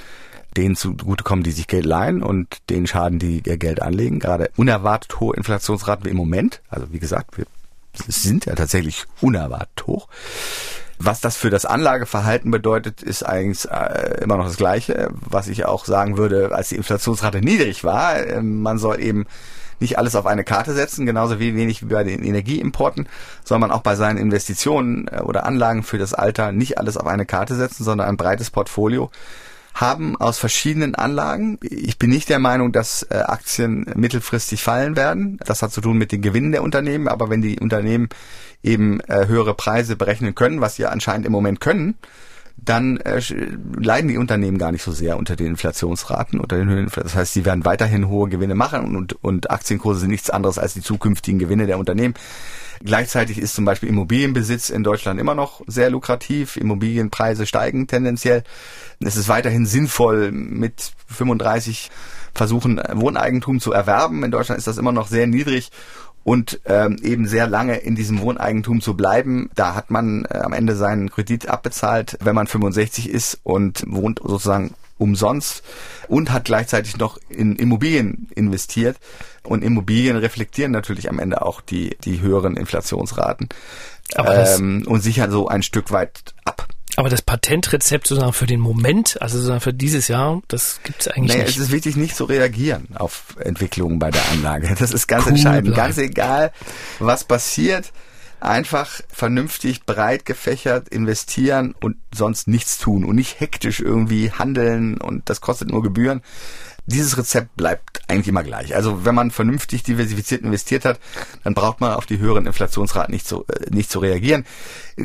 denen 0.55 0.75
zugutekommen, 0.75 1.43
die 1.43 1.51
sich 1.51 1.67
Geld 1.67 1.85
leihen 1.85 2.21
und 2.21 2.69
denen 2.69 2.87
schaden, 2.87 3.19
die 3.19 3.41
ihr 3.45 3.57
Geld 3.57 3.81
anlegen. 3.81 4.19
Gerade 4.19 4.51
unerwartet 4.55 5.19
hohe 5.19 5.35
Inflationsraten 5.35 6.05
wie 6.05 6.09
im 6.09 6.17
Moment. 6.17 6.61
Also 6.69 6.91
wie 6.91 6.99
gesagt, 6.99 7.37
wir 7.37 7.45
sind 8.07 8.45
ja 8.45 8.55
tatsächlich 8.55 9.05
unerwartet 9.21 9.87
hoch. 9.87 10.07
Was 11.05 11.19
das 11.19 11.35
für 11.35 11.49
das 11.49 11.65
Anlageverhalten 11.65 12.49
bedeutet, 12.49 13.03
ist 13.03 13.23
eigentlich 13.23 13.69
äh, 13.69 14.23
immer 14.23 14.37
noch 14.37 14.45
das 14.45 14.55
Gleiche, 14.55 15.09
was 15.11 15.49
ich 15.49 15.65
auch 15.65 15.83
sagen 15.83 16.15
würde, 16.17 16.55
als 16.55 16.69
die 16.69 16.77
Inflationsrate 16.77 17.41
niedrig 17.41 17.83
war. 17.83 18.15
Äh, 18.15 18.41
man 18.41 18.77
soll 18.77 19.01
eben 19.01 19.25
nicht 19.81 19.97
alles 19.97 20.15
auf 20.15 20.25
eine 20.25 20.45
Karte 20.45 20.73
setzen, 20.73 21.05
genauso 21.05 21.41
wie 21.41 21.55
wenig 21.55 21.81
wie 21.81 21.93
bei 21.93 22.05
den 22.05 22.23
Energieimporten, 22.23 23.09
soll 23.43 23.59
man 23.59 23.71
auch 23.71 23.81
bei 23.81 23.95
seinen 23.95 24.17
Investitionen 24.17 25.09
äh, 25.09 25.19
oder 25.19 25.45
Anlagen 25.45 25.83
für 25.83 25.97
das 25.97 26.13
Alter 26.13 26.53
nicht 26.53 26.77
alles 26.77 26.95
auf 26.95 27.05
eine 27.05 27.25
Karte 27.25 27.55
setzen, 27.55 27.83
sondern 27.83 28.07
ein 28.07 28.15
breites 28.15 28.49
Portfolio 28.49 29.11
haben 29.73 30.15
aus 30.17 30.37
verschiedenen 30.37 30.95
Anlagen. 30.95 31.59
Ich 31.61 31.97
bin 31.97 32.09
nicht 32.09 32.29
der 32.29 32.39
Meinung, 32.39 32.71
dass 32.71 33.03
äh, 33.09 33.15
Aktien 33.15 33.85
mittelfristig 33.95 34.61
fallen 34.61 34.95
werden. 34.95 35.39
Das 35.45 35.61
hat 35.61 35.71
zu 35.71 35.81
tun 35.81 35.97
mit 35.97 36.11
den 36.11 36.21
Gewinnen 36.21 36.51
der 36.51 36.63
Unternehmen. 36.63 37.07
Aber 37.07 37.29
wenn 37.29 37.41
die 37.41 37.59
Unternehmen 37.59 38.09
eben 38.61 38.99
äh, 39.01 39.27
höhere 39.27 39.53
Preise 39.55 39.95
berechnen 39.95 40.35
können, 40.35 40.61
was 40.61 40.75
sie 40.75 40.85
anscheinend 40.85 41.25
im 41.25 41.31
Moment 41.31 41.59
können, 41.59 41.95
dann 42.55 42.97
äh, 42.97 43.21
leiden 43.77 44.09
die 44.09 44.17
Unternehmen 44.17 44.57
gar 44.57 44.71
nicht 44.71 44.83
so 44.83 44.91
sehr 44.91 45.17
unter 45.17 45.35
den 45.35 45.47
Inflationsraten, 45.47 46.39
unter 46.39 46.57
den 46.57 46.69
Höhen. 46.69 46.89
Das 46.95 47.15
heißt, 47.15 47.33
sie 47.33 47.45
werden 47.45 47.65
weiterhin 47.65 48.07
hohe 48.07 48.29
Gewinne 48.29 48.55
machen 48.55 48.95
und, 48.95 49.23
und 49.23 49.49
Aktienkurse 49.51 50.01
sind 50.01 50.11
nichts 50.11 50.29
anderes 50.29 50.59
als 50.59 50.73
die 50.73 50.81
zukünftigen 50.81 51.39
Gewinne 51.39 51.65
der 51.65 51.79
Unternehmen. 51.79 52.13
Gleichzeitig 52.83 53.37
ist 53.37 53.55
zum 53.55 53.63
Beispiel 53.63 53.87
Immobilienbesitz 53.89 54.69
in 54.69 54.83
Deutschland 54.83 55.19
immer 55.19 55.35
noch 55.35 55.61
sehr 55.67 55.89
lukrativ. 55.89 56.57
Immobilienpreise 56.57 57.45
steigen 57.45 57.87
tendenziell. 57.87 58.43
Es 58.99 59.15
ist 59.15 59.29
weiterhin 59.29 59.65
sinnvoll, 59.65 60.31
mit 60.31 60.91
35 61.07 61.89
versuchen, 62.33 62.81
Wohneigentum 62.93 63.61
zu 63.61 63.71
erwerben. 63.71 64.23
In 64.23 64.31
Deutschland 64.31 64.57
ist 64.57 64.67
das 64.67 64.77
immer 64.77 64.91
noch 64.91 65.07
sehr 65.07 65.27
niedrig 65.27 65.71
und 66.25 66.59
ähm, 66.65 66.97
eben 67.01 67.25
sehr 67.25 67.47
lange 67.47 67.77
in 67.77 67.95
diesem 67.95 68.19
Wohneigentum 68.19 68.81
zu 68.81 68.95
bleiben. 68.95 69.49
Da 69.55 69.75
hat 69.75 69.89
man 69.89 70.25
äh, 70.25 70.39
am 70.39 70.51
Ende 70.51 70.75
seinen 70.75 71.09
Kredit 71.09 71.47
abbezahlt, 71.47 72.17
wenn 72.21 72.35
man 72.35 72.47
65 72.47 73.09
ist 73.09 73.39
und 73.43 73.83
wohnt 73.87 74.19
sozusagen 74.23 74.73
umsonst 74.97 75.63
und 76.07 76.31
hat 76.31 76.45
gleichzeitig 76.45 76.97
noch 76.97 77.17
in 77.29 77.55
Immobilien 77.55 78.29
investiert. 78.35 78.97
Und 79.43 79.63
Immobilien 79.63 80.15
reflektieren 80.15 80.71
natürlich 80.71 81.09
am 81.09 81.19
Ende 81.19 81.41
auch 81.41 81.61
die, 81.61 81.97
die 82.03 82.21
höheren 82.21 82.55
Inflationsraten 82.55 83.49
ähm, 84.15 84.83
und 84.87 85.01
sichern 85.01 85.31
so 85.31 85.47
ein 85.47 85.63
Stück 85.63 85.91
weit 85.91 86.33
ab. 86.45 86.67
Aber 86.95 87.09
das 87.09 87.23
Patentrezept 87.23 88.07
sozusagen 88.07 88.33
für 88.33 88.45
den 88.45 88.59
Moment, 88.59 89.19
also 89.21 89.37
sozusagen 89.37 89.61
für 89.61 89.73
dieses 89.73 90.07
Jahr, 90.07 90.41
das 90.47 90.79
gibt 90.83 91.01
es 91.01 91.07
eigentlich 91.07 91.33
naja, 91.33 91.45
nicht. 91.45 91.57
Es 91.57 91.63
ist 91.63 91.71
wichtig, 91.71 91.95
nicht 91.95 92.15
zu 92.15 92.25
reagieren 92.25 92.87
auf 92.95 93.35
Entwicklungen 93.39 93.97
bei 93.99 94.11
der 94.11 94.21
Anlage. 94.31 94.75
Das 94.79 94.91
ist 94.91 95.07
ganz 95.07 95.25
cool 95.25 95.31
entscheidend. 95.31 95.73
Bleiben. 95.73 95.75
Ganz 95.75 95.97
egal, 95.97 96.51
was 96.99 97.23
passiert 97.23 97.91
einfach 98.43 99.01
vernünftig, 99.07 99.85
breit 99.85 100.25
gefächert 100.25 100.89
investieren 100.89 101.73
und 101.79 101.95
sonst 102.13 102.47
nichts 102.47 102.77
tun 102.77 103.05
und 103.05 103.15
nicht 103.15 103.39
hektisch 103.39 103.79
irgendwie 103.79 104.31
handeln 104.31 104.97
und 104.99 105.29
das 105.29 105.41
kostet 105.41 105.71
nur 105.71 105.81
Gebühren. 105.81 106.21
Dieses 106.85 107.17
Rezept 107.17 107.55
bleibt 107.55 108.01
eigentlich 108.07 108.27
immer 108.27 108.43
gleich. 108.43 108.75
Also 108.75 109.05
wenn 109.05 109.15
man 109.15 109.31
vernünftig 109.31 109.83
diversifiziert 109.83 110.41
investiert 110.41 110.83
hat, 110.85 110.99
dann 111.43 111.53
braucht 111.53 111.79
man 111.79 111.93
auf 111.93 112.05
die 112.05 112.19
höheren 112.19 112.45
Inflationsraten 112.45 113.13
nicht 113.13 113.27
zu, 113.27 113.45
äh, 113.47 113.69
nicht 113.73 113.89
zu 113.89 113.99
reagieren. 113.99 114.45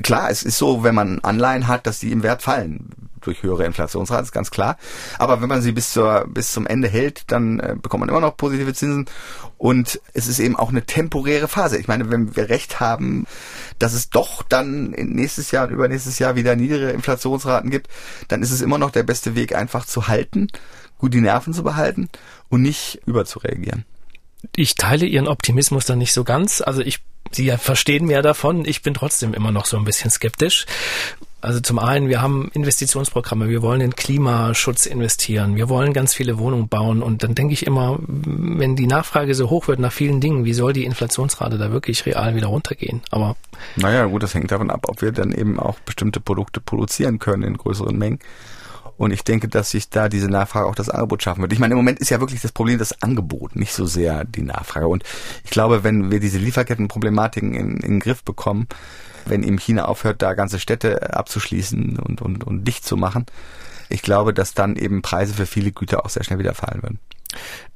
Klar, 0.02 0.30
es 0.30 0.42
ist 0.42 0.58
so, 0.58 0.82
wenn 0.82 0.94
man 0.94 1.20
Anleihen 1.20 1.68
hat, 1.68 1.86
dass 1.86 2.00
die 2.00 2.10
im 2.10 2.22
Wert 2.22 2.42
fallen 2.42 2.90
durch 3.20 3.42
höhere 3.42 3.64
Inflationsraten, 3.64 4.24
ist 4.24 4.32
ganz 4.32 4.50
klar. 4.50 4.76
Aber 5.18 5.40
wenn 5.40 5.48
man 5.48 5.62
sie 5.62 5.72
bis 5.72 5.92
zur 5.92 6.26
bis 6.28 6.52
zum 6.52 6.66
Ende 6.66 6.88
hält, 6.88 7.24
dann 7.28 7.60
äh, 7.60 7.76
bekommt 7.80 8.00
man 8.00 8.08
immer 8.08 8.20
noch 8.20 8.36
positive 8.36 8.74
Zinsen 8.74 9.06
und 9.56 10.00
es 10.14 10.26
ist 10.26 10.38
eben 10.38 10.56
auch 10.56 10.70
eine 10.70 10.84
temporäre 10.84 11.48
Phase. 11.48 11.78
Ich 11.78 11.88
meine, 11.88 12.10
wenn 12.10 12.36
wir 12.36 12.48
recht 12.48 12.80
haben, 12.80 13.26
dass 13.78 13.92
es 13.92 14.10
doch 14.10 14.42
dann 14.42 14.90
nächstes 14.90 15.50
Jahr 15.50 15.66
und 15.66 15.74
übernächstes 15.74 16.18
Jahr 16.18 16.36
wieder 16.36 16.56
niedrige 16.56 16.90
Inflationsraten 16.90 17.70
gibt, 17.70 17.88
dann 18.28 18.42
ist 18.42 18.50
es 18.50 18.60
immer 18.60 18.78
noch 18.78 18.90
der 18.90 19.02
beste 19.02 19.34
Weg, 19.34 19.54
einfach 19.54 19.84
zu 19.84 20.08
halten 20.08 20.48
gut 20.98 21.14
die 21.14 21.20
Nerven 21.20 21.52
zu 21.54 21.62
behalten 21.62 22.08
und 22.48 22.62
nicht 22.62 23.00
überzureagieren. 23.06 23.84
Ich 24.54 24.74
teile 24.74 25.06
Ihren 25.06 25.28
Optimismus 25.28 25.86
dann 25.86 25.98
nicht 25.98 26.12
so 26.12 26.24
ganz. 26.24 26.60
Also 26.60 26.82
ich, 26.82 27.00
Sie 27.30 27.50
verstehen 27.58 28.06
mehr 28.06 28.22
davon. 28.22 28.64
Ich 28.64 28.82
bin 28.82 28.94
trotzdem 28.94 29.34
immer 29.34 29.52
noch 29.52 29.66
so 29.66 29.76
ein 29.76 29.84
bisschen 29.84 30.10
skeptisch. 30.10 30.66
Also 31.40 31.60
zum 31.60 31.78
einen, 31.78 32.08
wir 32.08 32.20
haben 32.20 32.50
Investitionsprogramme, 32.52 33.48
wir 33.48 33.62
wollen 33.62 33.80
in 33.80 33.94
Klimaschutz 33.94 34.86
investieren, 34.86 35.54
wir 35.54 35.68
wollen 35.68 35.92
ganz 35.92 36.12
viele 36.12 36.36
Wohnungen 36.38 36.66
bauen 36.66 37.00
und 37.00 37.22
dann 37.22 37.36
denke 37.36 37.52
ich 37.52 37.64
immer, 37.64 37.96
wenn 38.00 38.74
die 38.74 38.88
Nachfrage 38.88 39.32
so 39.36 39.48
hoch 39.48 39.68
wird 39.68 39.78
nach 39.78 39.92
vielen 39.92 40.20
Dingen, 40.20 40.44
wie 40.44 40.52
soll 40.52 40.72
die 40.72 40.84
Inflationsrate 40.84 41.56
da 41.56 41.70
wirklich 41.70 42.06
real 42.06 42.34
wieder 42.34 42.48
runtergehen? 42.48 43.02
Aber 43.12 43.36
naja, 43.76 44.06
gut, 44.06 44.24
das 44.24 44.34
hängt 44.34 44.50
davon 44.50 44.72
ab, 44.72 44.86
ob 44.88 45.00
wir 45.00 45.12
dann 45.12 45.30
eben 45.30 45.60
auch 45.60 45.78
bestimmte 45.78 46.18
Produkte 46.18 46.60
produzieren 46.60 47.20
können 47.20 47.44
in 47.44 47.56
größeren 47.56 47.96
Mengen 47.96 48.18
und 48.98 49.12
ich 49.12 49.22
denke, 49.22 49.48
dass 49.48 49.70
sich 49.70 49.88
da 49.88 50.08
diese 50.08 50.28
Nachfrage 50.28 50.66
auch 50.66 50.74
das 50.74 50.90
Angebot 50.90 51.22
schaffen 51.22 51.40
wird. 51.40 51.52
Ich 51.52 51.60
meine, 51.60 51.72
im 51.72 51.78
Moment 51.78 52.00
ist 52.00 52.10
ja 52.10 52.20
wirklich 52.20 52.40
das 52.40 52.52
Problem 52.52 52.78
das 52.78 53.00
Angebot, 53.00 53.56
nicht 53.56 53.72
so 53.72 53.86
sehr 53.86 54.24
die 54.24 54.42
Nachfrage. 54.42 54.88
Und 54.88 55.04
ich 55.44 55.50
glaube, 55.50 55.84
wenn 55.84 56.10
wir 56.10 56.20
diese 56.20 56.38
Lieferkettenproblematiken 56.38 57.54
in, 57.54 57.76
in 57.76 57.80
den 57.80 58.00
Griff 58.00 58.24
bekommen, 58.24 58.66
wenn 59.24 59.44
eben 59.44 59.58
China 59.58 59.84
aufhört, 59.84 60.20
da 60.20 60.34
ganze 60.34 60.58
Städte 60.58 61.14
abzuschließen 61.14 61.98
und, 61.98 62.20
und, 62.20 62.44
und 62.44 62.64
dicht 62.64 62.84
zu 62.84 62.96
machen, 62.96 63.26
ich 63.88 64.02
glaube, 64.02 64.34
dass 64.34 64.52
dann 64.52 64.76
eben 64.76 65.00
Preise 65.00 65.32
für 65.32 65.46
viele 65.46 65.72
Güter 65.72 66.04
auch 66.04 66.10
sehr 66.10 66.24
schnell 66.24 66.40
wieder 66.40 66.54
fallen 66.54 66.82
würden. 66.82 66.98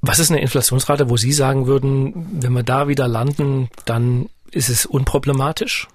Was 0.00 0.18
ist 0.18 0.30
eine 0.30 0.40
Inflationsrate, 0.40 1.08
wo 1.08 1.16
Sie 1.16 1.32
sagen 1.32 1.66
würden, 1.66 2.40
wenn 2.42 2.52
wir 2.52 2.64
da 2.64 2.88
wieder 2.88 3.06
landen, 3.06 3.68
dann 3.84 4.28
ist 4.50 4.68
es 4.68 4.86
unproblematisch? 4.86 5.88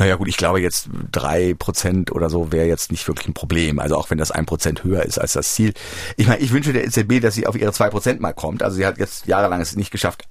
Naja 0.00 0.16
gut, 0.16 0.28
ich 0.28 0.38
glaube 0.38 0.62
jetzt 0.62 0.88
drei 1.12 1.52
Prozent 1.52 2.10
oder 2.10 2.30
so 2.30 2.52
wäre 2.52 2.66
jetzt 2.66 2.90
nicht 2.90 3.06
wirklich 3.06 3.28
ein 3.28 3.34
Problem. 3.34 3.78
Also 3.78 3.96
auch 3.96 4.08
wenn 4.08 4.16
das 4.16 4.30
ein 4.30 4.46
Prozent 4.46 4.82
höher 4.82 5.02
ist 5.02 5.18
als 5.18 5.34
das 5.34 5.52
Ziel. 5.54 5.74
Ich 6.16 6.26
meine, 6.26 6.40
ich 6.40 6.52
wünsche 6.52 6.72
der 6.72 6.86
EZB, 6.86 7.20
dass 7.20 7.34
sie 7.34 7.46
auf 7.46 7.54
ihre 7.54 7.70
zwei 7.74 7.90
Prozent 7.90 8.18
mal 8.18 8.32
kommt. 8.32 8.62
Also 8.62 8.76
sie 8.76 8.86
hat 8.86 8.96
jetzt 8.96 9.26
jahrelang 9.26 9.60
es 9.60 9.76
nicht 9.76 9.90
geschafft, 9.90 10.24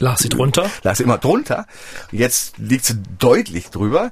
Lag 0.00 0.18
sie 0.18 0.28
drunter? 0.28 0.68
Lag 0.82 0.96
sie 0.96 1.04
immer 1.04 1.18
drunter. 1.18 1.66
Jetzt 2.10 2.58
liegt 2.58 2.84
sie 2.84 3.00
deutlich 3.20 3.70
drüber. 3.70 4.10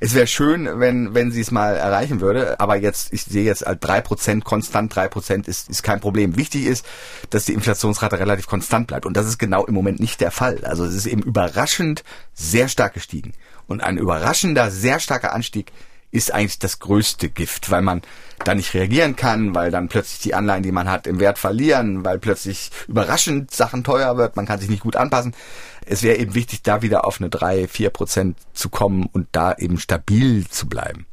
Es 0.00 0.14
wäre 0.14 0.26
schön, 0.26 0.68
wenn, 0.80 1.14
wenn 1.14 1.30
sie 1.30 1.42
es 1.42 1.52
mal 1.52 1.76
erreichen 1.76 2.20
würde, 2.20 2.58
aber 2.58 2.76
jetzt, 2.76 3.12
ich 3.12 3.22
sehe 3.22 3.44
jetzt 3.44 3.64
drei 3.80 4.00
Prozent, 4.00 4.44
konstant 4.44 4.96
drei 4.96 5.06
Prozent 5.06 5.46
ist, 5.46 5.70
ist 5.70 5.84
kein 5.84 6.00
Problem. 6.00 6.36
Wichtig 6.36 6.66
ist, 6.66 6.84
dass 7.30 7.44
die 7.44 7.52
Inflationsrate 7.52 8.18
relativ 8.18 8.48
konstant 8.48 8.88
bleibt. 8.88 9.06
Und 9.06 9.16
das 9.16 9.26
ist 9.26 9.38
genau 9.38 9.64
im 9.64 9.74
Moment 9.74 10.00
nicht 10.00 10.20
der 10.20 10.32
Fall. 10.32 10.64
Also 10.64 10.84
es 10.84 10.94
ist 10.94 11.06
eben 11.06 11.22
überraschend 11.22 12.02
sehr 12.34 12.68
stark 12.68 12.94
gestiegen. 12.94 13.32
Und 13.66 13.82
ein 13.82 13.98
überraschender, 13.98 14.70
sehr 14.70 15.00
starker 15.00 15.34
Anstieg 15.34 15.72
ist 16.12 16.32
eigentlich 16.32 16.58
das 16.58 16.78
größte 16.78 17.30
Gift, 17.30 17.70
weil 17.70 17.82
man 17.82 18.02
da 18.44 18.54
nicht 18.54 18.74
reagieren 18.74 19.16
kann, 19.16 19.54
weil 19.54 19.70
dann 19.70 19.88
plötzlich 19.88 20.20
die 20.20 20.34
Anleihen, 20.34 20.62
die 20.62 20.72
man 20.72 20.88
hat, 20.88 21.06
im 21.06 21.18
Wert 21.20 21.38
verlieren, 21.38 22.04
weil 22.04 22.18
plötzlich 22.18 22.70
überraschend 22.86 23.50
Sachen 23.50 23.82
teuer 23.82 24.18
wird, 24.18 24.36
man 24.36 24.46
kann 24.46 24.60
sich 24.60 24.68
nicht 24.68 24.82
gut 24.82 24.96
anpassen. 24.96 25.34
Es 25.86 26.02
wäre 26.02 26.18
eben 26.18 26.34
wichtig, 26.34 26.62
da 26.62 26.82
wieder 26.82 27.06
auf 27.06 27.18
eine 27.18 27.30
drei, 27.30 27.66
vier 27.66 27.90
Prozent 27.90 28.36
zu 28.52 28.68
kommen 28.68 29.08
und 29.10 29.26
da 29.32 29.54
eben 29.54 29.78
stabil 29.78 30.46
zu 30.48 30.68
bleiben. 30.68 31.06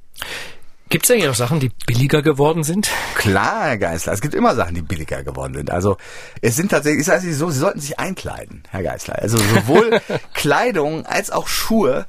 Gibt 0.89 1.05
es 1.05 1.12
eigentlich 1.12 1.29
auch 1.29 1.35
Sachen, 1.35 1.59
die 1.59 1.69
billiger 1.85 2.23
geworden 2.23 2.63
sind? 2.63 2.89
Klar, 3.13 3.65
Herr 3.65 3.77
Geisler, 3.77 4.12
es 4.12 4.21
gibt 4.21 4.33
immer 4.33 4.55
Sachen, 4.55 4.73
die 4.73 4.81
billiger 4.81 5.23
geworden 5.23 5.53
sind. 5.53 5.69
Also 5.69 5.97
es 6.41 6.55
sind 6.55 6.71
tatsächlich, 6.71 7.01
ist 7.01 7.12
also 7.12 7.31
so, 7.31 7.51
Sie 7.51 7.59
sollten 7.59 7.79
sich 7.79 7.99
einkleiden, 7.99 8.63
Herr 8.69 8.81
Geisler. 8.81 9.19
Also 9.19 9.38
sowohl 9.38 10.01
Kleidung 10.33 11.05
als 11.05 11.29
auch 11.29 11.47
Schuhe 11.47 12.07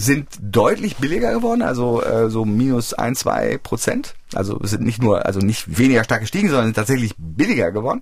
sind 0.00 0.28
deutlich 0.40 0.96
billiger 0.96 1.32
geworden, 1.32 1.60
also 1.62 2.02
äh, 2.02 2.30
so 2.30 2.44
minus 2.44 2.94
ein, 2.94 3.14
zwei 3.14 3.58
Prozent. 3.58 4.14
Also 4.34 4.58
sind 4.62 4.82
nicht 4.82 5.02
nur, 5.02 5.26
also 5.26 5.40
nicht 5.40 5.78
weniger 5.78 6.04
stark 6.04 6.22
gestiegen, 6.22 6.48
sondern 6.48 6.66
sind 6.66 6.74
tatsächlich 6.74 7.14
billiger 7.18 7.70
geworden. 7.70 8.00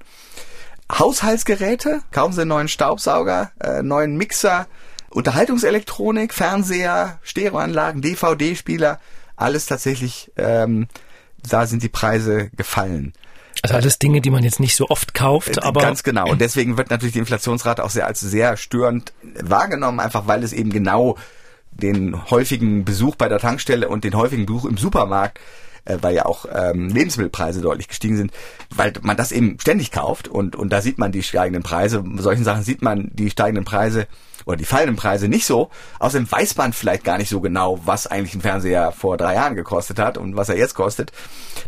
Haushaltsgeräte, 0.93 2.01
kaufen 2.13 2.33
Sie 2.33 2.43
einen 2.43 2.51
neuen 2.51 2.69
Staubsauger, 2.69 3.51
äh, 3.61 3.83
neuen 3.83 4.17
Mixer, 4.17 4.67
Unterhaltungselektronik, 5.11 6.33
Fernseher, 6.33 7.19
Stereoanlagen, 7.23 8.01
DVD-Spieler, 8.01 9.01
alles 9.37 9.67
tatsächlich, 9.67 10.31
ähm, 10.37 10.87
da 11.49 11.67
sind 11.67 11.83
die 11.83 11.89
Preise 11.89 12.51
gefallen. 12.57 13.13
Also 13.63 13.75
alles 13.75 13.99
Dinge, 13.99 14.21
die 14.21 14.31
man 14.31 14.45
jetzt 14.45 14.61
nicht 14.61 14.77
so 14.77 14.89
oft 14.89 15.15
kauft, 15.15 15.57
äh, 15.57 15.61
aber. 15.63 15.81
Ganz 15.81 16.05
genau. 16.05 16.31
Und 16.31 16.41
deswegen 16.41 16.77
wird 16.77 16.91
natürlich 16.91 17.15
die 17.15 17.19
Inflationsrate 17.19 17.83
auch 17.83 17.91
sehr 17.91 18.07
als 18.07 18.21
sehr 18.21 18.57
störend 18.57 19.13
wahrgenommen, 19.41 19.99
einfach 19.99 20.29
weil 20.29 20.45
es 20.45 20.53
eben 20.53 20.71
genau 20.71 21.17
den 21.79 22.31
häufigen 22.31 22.85
Besuch 22.85 23.17
bei 23.17 23.29
der 23.29 23.39
Tankstelle 23.39 23.89
und 23.89 24.05
den 24.05 24.15
häufigen 24.15 24.47
Besuch 24.47 24.65
im 24.65 24.77
Supermarkt, 24.77 25.39
äh, 25.85 25.99
weil 26.01 26.15
ja 26.15 26.27
auch 26.27 26.47
ähm, 26.53 26.89
Lebensmittelpreise 26.89 27.61
deutlich 27.61 27.89
gestiegen 27.89 28.17
sind, 28.17 28.33
weil 28.75 28.93
man 29.03 29.17
das 29.17 29.33
eben 29.33 29.59
ständig 29.61 29.91
kauft 29.91 30.29
und, 30.29 30.57
und 30.57 30.71
da 30.71 30.81
sieht 30.81 30.99
man 30.99 31.13
die 31.13 31.23
steigenden 31.23 31.63
Preise. 31.63 32.03
Bei 32.03 32.23
solchen 32.23 32.45
Sachen 32.45 32.63
sieht 32.63 32.83
man 32.83 33.11
die 33.13 33.31
steigenden 33.31 33.65
Preise 33.65 34.07
oder 34.45 34.57
die 34.57 34.65
fallenden 34.65 34.97
Preise 34.97 35.29
nicht 35.29 35.47
so. 35.47 35.71
Außerdem 35.99 36.31
weiß 36.31 36.57
man 36.57 36.73
vielleicht 36.73 37.05
gar 37.05 37.19
nicht 37.19 37.29
so 37.29 37.41
genau, 37.41 37.81
was 37.85 38.07
eigentlich 38.07 38.35
ein 38.35 38.41
Fernseher 38.41 38.93
vor 38.93 39.17
drei 39.17 39.35
Jahren 39.35 39.55
gekostet 39.55 39.99
hat 39.99 40.17
und 40.17 40.37
was 40.37 40.49
er 40.49 40.57
jetzt 40.57 40.75
kostet. 40.75 41.13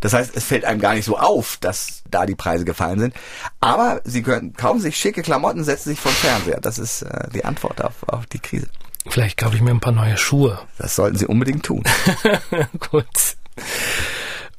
Das 0.01 0.15
heißt, 0.15 0.35
es 0.35 0.45
fällt 0.45 0.65
einem 0.65 0.81
gar 0.81 0.95
nicht 0.95 1.05
so 1.05 1.19
auf, 1.19 1.59
dass 1.61 2.03
da 2.11 2.25
die 2.27 2.35
Preise 2.35 2.65
gefallen 2.65 2.99
sind. 2.99 3.15
Aber 3.61 4.01
sie 4.05 4.23
können 4.23 4.55
kaufen 4.55 4.81
sich 4.81 4.97
schicke 4.97 5.23
Klamotten, 5.23 5.63
setzen 5.63 5.91
sich 5.91 6.01
vor 6.01 6.11
den 6.11 6.17
Fernseher. 6.17 6.61
Das 6.61 6.79
ist 6.79 7.03
äh, 7.03 7.29
die 7.35 7.45
Antwort 7.45 7.85
auf, 7.85 8.03
auf 8.07 8.27
die 8.27 8.39
Krise. 8.39 8.69
Vielleicht 9.09 9.39
kaufe 9.39 9.57
ich 9.57 9.63
mir 9.63 9.71
ein 9.71 9.81
paar 9.81 9.93
neue 9.93 10.17
Schuhe. 10.17 10.61
Das 10.79 10.97
sollten 10.97 11.17
Sie 11.17 11.27
unbedingt 11.27 11.65
tun. 11.65 11.83
Gut. 12.91 13.07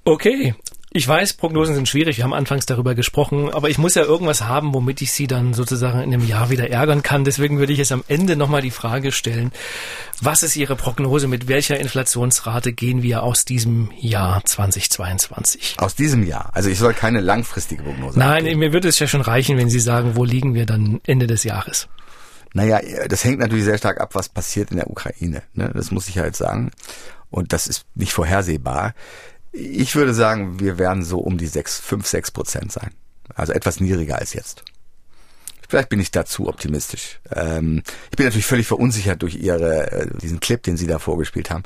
Okay. 0.03 0.55
Ich 0.93 1.07
weiß, 1.07 1.35
Prognosen 1.35 1.73
sind 1.73 1.87
schwierig. 1.87 2.17
Wir 2.17 2.25
haben 2.25 2.33
anfangs 2.33 2.65
darüber 2.65 2.95
gesprochen, 2.95 3.49
aber 3.49 3.69
ich 3.69 3.77
muss 3.77 3.95
ja 3.95 4.03
irgendwas 4.03 4.41
haben, 4.41 4.73
womit 4.73 5.01
ich 5.01 5.13
Sie 5.13 5.25
dann 5.25 5.53
sozusagen 5.53 5.99
in 6.01 6.13
einem 6.13 6.27
Jahr 6.27 6.49
wieder 6.49 6.69
ärgern 6.69 7.01
kann. 7.01 7.23
Deswegen 7.23 7.59
würde 7.59 7.71
ich 7.71 7.79
jetzt 7.79 7.93
am 7.93 8.03
Ende 8.09 8.35
nochmal 8.35 8.61
die 8.61 8.71
Frage 8.71 9.13
stellen, 9.13 9.53
was 10.19 10.43
ist 10.43 10.57
Ihre 10.57 10.75
Prognose? 10.75 11.29
Mit 11.29 11.47
welcher 11.47 11.79
Inflationsrate 11.79 12.73
gehen 12.73 13.03
wir 13.03 13.23
aus 13.23 13.45
diesem 13.45 13.89
Jahr 13.97 14.43
2022? 14.43 15.75
Aus 15.77 15.95
diesem 15.95 16.27
Jahr? 16.27 16.49
Also 16.51 16.69
ich 16.69 16.77
soll 16.77 16.93
keine 16.93 17.21
langfristige 17.21 17.83
Prognose 17.83 18.19
Nein, 18.19 18.39
abgeben. 18.39 18.59
mir 18.59 18.73
würde 18.73 18.89
es 18.89 18.99
ja 18.99 19.07
schon 19.07 19.21
reichen, 19.21 19.57
wenn 19.57 19.69
Sie 19.69 19.79
sagen, 19.79 20.17
wo 20.17 20.25
liegen 20.25 20.55
wir 20.55 20.65
dann 20.65 20.99
Ende 21.05 21.25
des 21.25 21.45
Jahres? 21.45 21.87
Naja, 22.53 22.81
das 23.07 23.23
hängt 23.23 23.39
natürlich 23.39 23.65
sehr 23.65 23.77
stark 23.77 24.01
ab, 24.01 24.13
was 24.13 24.29
passiert 24.29 24.71
in 24.71 24.77
der 24.77 24.89
Ukraine. 24.89 25.43
Ne? 25.53 25.71
Das 25.73 25.91
muss 25.91 26.09
ich 26.09 26.17
halt 26.17 26.35
sagen. 26.35 26.71
Und 27.29 27.53
das 27.53 27.67
ist 27.67 27.85
nicht 27.95 28.13
vorhersehbar. 28.13 28.93
Ich 29.53 29.95
würde 29.95 30.13
sagen, 30.13 30.59
wir 30.59 30.77
werden 30.77 31.03
so 31.03 31.19
um 31.19 31.37
die 31.37 31.47
sechs, 31.47 31.79
fünf, 31.79 32.07
sechs 32.07 32.31
Prozent 32.31 32.71
sein. 32.71 32.91
Also 33.35 33.53
etwas 33.53 33.79
niedriger 33.79 34.17
als 34.17 34.33
jetzt. 34.33 34.63
Vielleicht 35.71 35.87
bin 35.87 36.01
ich 36.01 36.11
da 36.11 36.25
zu 36.25 36.49
optimistisch. 36.49 37.21
Ähm, 37.33 37.83
ich 38.09 38.17
bin 38.17 38.25
natürlich 38.25 38.45
völlig 38.45 38.67
verunsichert 38.67 39.21
durch 39.21 39.35
ihre 39.35 39.89
äh, 39.89 40.07
diesen 40.17 40.41
Clip, 40.41 40.61
den 40.61 40.75
sie 40.75 40.87
da 40.87 40.99
vorgespielt 40.99 41.49
haben, 41.49 41.63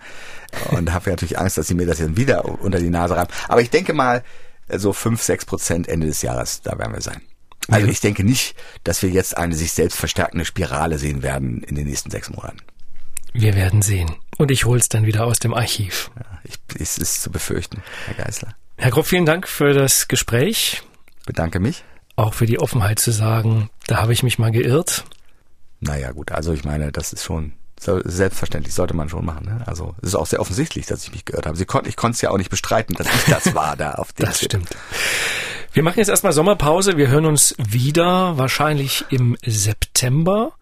und 0.69 0.93
habe 0.93 1.09
natürlich 1.09 1.39
Angst, 1.39 1.57
dass 1.57 1.65
sie 1.65 1.73
mir 1.73 1.87
das 1.87 1.97
jetzt 1.97 2.15
wieder 2.15 2.45
unter 2.45 2.77
die 2.77 2.91
Nase 2.91 3.15
reiben. 3.15 3.33
Aber 3.47 3.61
ich 3.61 3.71
denke 3.71 3.93
mal, 3.93 4.23
so 4.69 4.93
fünf, 4.93 5.23
sechs 5.23 5.45
Prozent 5.45 5.87
Ende 5.87 6.05
des 6.05 6.21
Jahres, 6.21 6.61
da 6.61 6.77
werden 6.77 6.93
wir 6.93 7.01
sein. 7.01 7.21
Also 7.69 7.87
ich 7.87 7.99
denke 7.99 8.23
nicht, 8.23 8.55
dass 8.83 9.01
wir 9.01 9.09
jetzt 9.09 9.37
eine 9.37 9.55
sich 9.55 9.71
selbst 9.71 9.97
verstärkende 9.97 10.45
Spirale 10.45 10.97
sehen 10.97 11.23
werden 11.23 11.63
in 11.63 11.75
den 11.75 11.87
nächsten 11.87 12.11
sechs 12.11 12.29
Monaten. 12.29 12.59
Wir 13.33 13.55
werden 13.55 13.81
sehen. 13.81 14.15
Und 14.37 14.51
ich 14.51 14.65
hol's 14.65 14.87
dann 14.89 15.05
wieder 15.05 15.25
aus 15.25 15.39
dem 15.39 15.53
Archiv. 15.53 16.11
Ja, 16.15 16.39
ich, 16.43 16.55
es 16.79 16.97
ist 16.97 17.21
zu 17.21 17.31
befürchten, 17.31 17.81
Herr 18.05 18.25
Geißler. 18.25 18.55
Herr 18.77 18.91
Grob, 18.91 19.05
vielen 19.05 19.25
Dank 19.25 19.47
für 19.47 19.73
das 19.73 20.07
Gespräch. 20.07 20.83
Bedanke 21.25 21.59
mich. 21.59 21.83
Auch 22.17 22.33
für 22.33 22.45
die 22.45 22.59
Offenheit 22.59 22.99
zu 22.99 23.11
sagen, 23.11 23.69
da 23.87 23.97
habe 23.97 24.13
ich 24.13 24.23
mich 24.23 24.39
mal 24.39 24.51
geirrt. 24.51 25.03
Naja, 25.79 26.11
gut, 26.11 26.31
also 26.31 26.53
ich 26.53 26.63
meine, 26.63 26.91
das 26.91 27.11
ist 27.13 27.23
schon 27.23 27.53
selbstverständlich, 27.77 28.73
sollte 28.73 28.93
man 28.95 29.09
schon 29.09 29.25
machen. 29.25 29.45
Ne? 29.45 29.63
Also 29.65 29.95
es 30.01 30.09
ist 30.09 30.15
auch 30.15 30.25
sehr 30.25 30.39
offensichtlich, 30.39 30.85
dass 30.85 31.03
ich 31.03 31.11
mich 31.11 31.25
geirrt 31.25 31.45
habe. 31.45 31.57
Sie 31.57 31.65
kon 31.65 31.85
ich 31.85 31.97
konnte 31.97 32.15
es 32.15 32.21
ja 32.21 32.29
auch 32.31 32.37
nicht 32.37 32.49
bestreiten, 32.49 32.95
dass 32.95 33.07
ich 33.07 33.25
das 33.25 33.53
war 33.55 33.75
da 33.75 33.91
auf 33.95 34.13
dem 34.13 34.25
Das 34.25 34.39
Tipp. 34.39 34.45
stimmt. 34.51 34.69
Wir 35.75 35.83
machen 35.83 35.99
jetzt 35.99 36.07
erstmal 36.07 36.31
Sommerpause. 36.31 36.95
Wir 36.95 37.09
hören 37.09 37.25
uns 37.25 37.53
wieder, 37.57 38.37
wahrscheinlich 38.37 39.03
im 39.09 39.35
September. 39.45 40.53